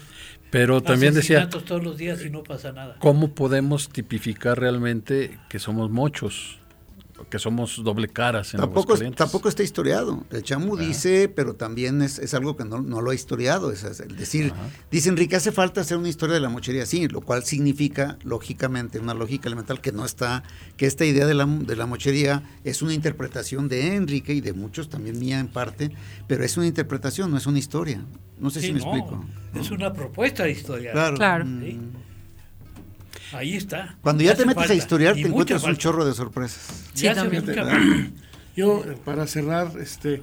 [0.51, 2.97] Pero también decía, todos los días y no pasa nada.
[3.01, 6.59] ¿cómo podemos tipificar realmente que somos mochos?
[7.31, 10.25] Que somos doble caras en Tampoco, tampoco está historiado.
[10.31, 13.71] El Chamu dice, pero también es, es algo que no, no lo ha historiado.
[13.73, 13.83] Es,
[14.17, 14.53] decir,
[14.91, 18.99] dice Enrique, hace falta hacer una historia de la mochería, sí, lo cual significa, lógicamente,
[18.99, 20.43] una lógica elemental que no está,
[20.77, 24.53] que esta idea de la, de la mochería es una interpretación de Enrique y de
[24.53, 25.91] muchos, también mía en parte,
[26.27, 28.05] pero es una interpretación, no es una historia.
[28.39, 29.25] No sé Sí, si me no, explico.
[29.55, 30.93] Es una propuesta de historia.
[30.93, 31.17] Claro.
[31.17, 31.45] Claro.
[31.45, 31.61] Mm.
[31.61, 31.81] Sí.
[33.33, 33.97] Ahí está.
[34.03, 36.85] Cuando ya te metes a historiar, y te encuentras un chorro de sorpresas.
[36.95, 37.45] Sí, Ya también.
[38.57, 40.23] Yo, eh, para cerrar, este,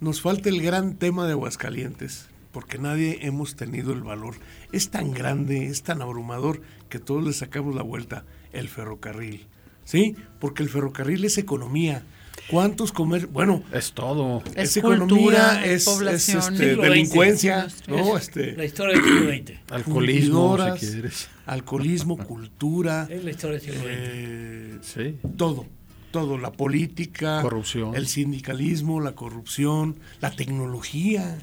[0.00, 4.34] nos falta el gran tema de Aguascalientes, porque nadie hemos tenido el valor.
[4.72, 9.46] Es tan grande, es tan abrumador, que todos le sacamos la vuelta, el ferrocarril.
[9.84, 10.14] ¿Sí?
[10.38, 12.02] Porque el ferrocarril es economía.
[12.48, 14.42] ¿Cuántos comer Bueno, Es todo.
[14.54, 16.38] Es es, cultura, economía, es es, población.
[16.38, 18.16] es, este, delincuencia, ¿no?
[18.16, 19.60] Es Este, La historia del siglo XX.
[19.72, 21.28] Alcoholismo, si quieres.
[21.46, 23.88] alcoholismo, cultura, Es la historia del siglo XX.
[23.92, 25.16] eh, Sí.
[25.36, 25.66] todo,
[26.10, 27.94] todo, la política, Corrupción.
[27.94, 31.38] el sindicalismo, la corrupción, la tecnología,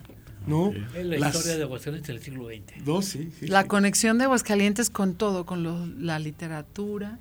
[0.47, 0.71] ¿no?
[0.95, 2.83] Es la Las- historia de Aguascalientes del siglo XX.
[2.85, 3.67] Dos, sí, sí, La sí.
[3.67, 7.19] conexión de Aguascalientes con todo, con lo- la literatura,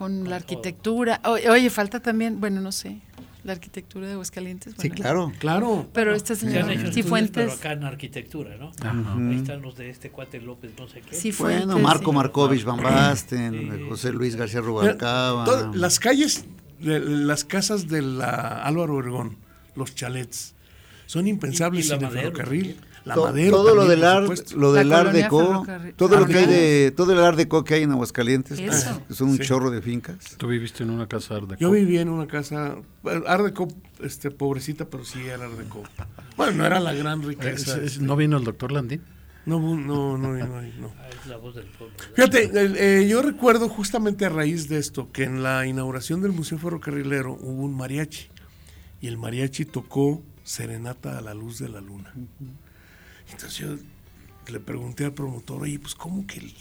[0.00, 1.20] con la arquitectura.
[1.26, 3.02] O- Oye, falta también, bueno, no sé,
[3.44, 4.74] la arquitectura de Aguascalientes.
[4.78, 5.30] Sí, claro.
[5.38, 5.86] Claro.
[5.92, 8.72] Pero este Se han señor hecho estudios, pero Cifuentes, acá en arquitectura, ¿no?
[8.80, 9.14] Ajá.
[9.18, 11.14] Ahí están los de este cuate López, no sé qué.
[11.14, 11.66] Cifuentes.
[11.66, 12.16] Bueno, Marco sí.
[12.16, 13.84] Markovich Van Basten, Sí.
[13.90, 15.44] José Luis García Rubalcaba.
[15.44, 16.46] todas las calles,
[16.78, 19.36] de- las casas de la Álvaro Obregón,
[19.76, 20.54] los chalets,
[21.04, 22.76] son impensables Y- y la sin el ferrocarril.
[23.04, 25.64] La To- Madero todo lo del art, lo del art deco,
[25.96, 29.02] todo lo que hay Art de todo el art deco que hay en Aguascalientes, Eso.
[29.08, 29.44] que son un Sí.
[29.44, 30.36] chorro de fincas.
[30.36, 31.60] Tú viviste en una casa Art Deco.
[31.60, 32.76] Yo vivía en una casa,
[33.26, 33.68] Art Deco,
[34.02, 35.82] este, pobrecita, pero sí era Art Deco.
[36.36, 37.78] Bueno, no era la gran Eh, riqueza.
[37.78, 39.02] es- es- ¿No vino el doctor Landín?
[39.46, 40.92] No, no, no, no, no.
[41.00, 41.96] Ah, es la voz del pueblo.
[41.96, 42.30] ¿verdad?
[42.38, 46.58] Fíjate, eh, yo recuerdo justamente a raíz de esto que en la inauguración del Museo
[46.58, 48.28] Ferrocarrilero hubo un mariachi
[49.00, 52.12] y el mariachi tocó Serenata a la luz de la luna.
[53.32, 53.76] Entonces yo
[54.52, 56.52] le pregunté al promotor, oye, pues ¿cómo que el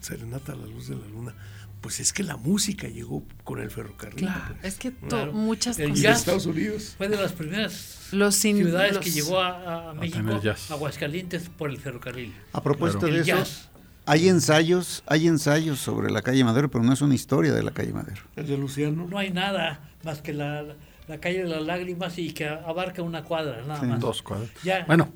[0.00, 1.34] Serenata a la luz de la luna?
[1.80, 4.20] Pues es que la música llegó con el ferrocarril.
[4.20, 4.74] Claro, pues.
[4.74, 5.32] es que to- Claro.
[5.32, 6.02] muchas El cosas.
[6.02, 6.18] jazz.
[6.20, 6.94] Estados Unidos.
[6.96, 10.40] Fue de las primeras Los ciudades los- que llegó a, a México.
[10.70, 12.32] Aguascalientes, por el ferrocarril.
[12.52, 13.14] A propósito Claro.
[13.14, 13.68] de eso, jazz.
[14.06, 17.70] hay ensayos, hay ensayos sobre la calle Madero, pero no es una historia de la
[17.72, 18.22] calle Madero.
[18.36, 19.06] El de Luciano.
[19.08, 20.64] No hay nada más que la,
[21.08, 24.00] la calle de las lágrimas y que abarca una cuadra, nada más.
[24.00, 24.50] Dos cuadras.
[24.64, 24.84] Ya.
[24.86, 25.12] Bueno,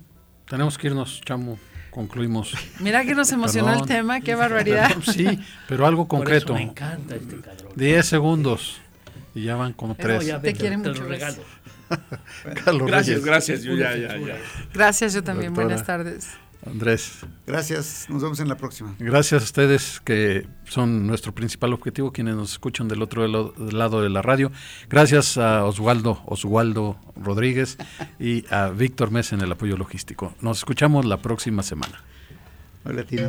[0.50, 1.58] tenemos que irnos, chamo.
[1.90, 2.52] Concluimos.
[2.78, 3.82] Mira que nos emocionó Perdón.
[3.82, 4.90] el tema, qué barbaridad.
[5.12, 5.26] Sí,
[5.66, 6.46] pero algo Por concreto.
[6.52, 7.72] eso me encanta este cabrón.
[7.74, 8.80] 10 segundos.
[9.34, 10.26] Y ya van como Pero tres.
[10.26, 11.02] ya Te ven, quiere te mucho.
[12.64, 13.24] Carlos Gracias, Reyes.
[13.24, 13.62] gracias.
[13.62, 14.36] Yo ya, ya, ya.
[14.74, 15.52] Gracias, yo también.
[15.52, 15.66] Doctora.
[15.68, 16.28] Buenas tardes.
[16.66, 17.20] Andrés.
[17.46, 18.94] Gracias, nos vemos en la próxima.
[18.98, 24.10] Gracias a ustedes que son nuestro principal objetivo, quienes nos escuchan del otro lado de
[24.10, 24.52] la radio.
[24.88, 27.78] Gracias a Oswaldo, Oswaldo Rodríguez
[28.18, 30.34] y a Víctor Mesa en el apoyo logístico.
[30.40, 32.02] Nos escuchamos la próxima semana.
[32.84, 33.28] Hola, Tina.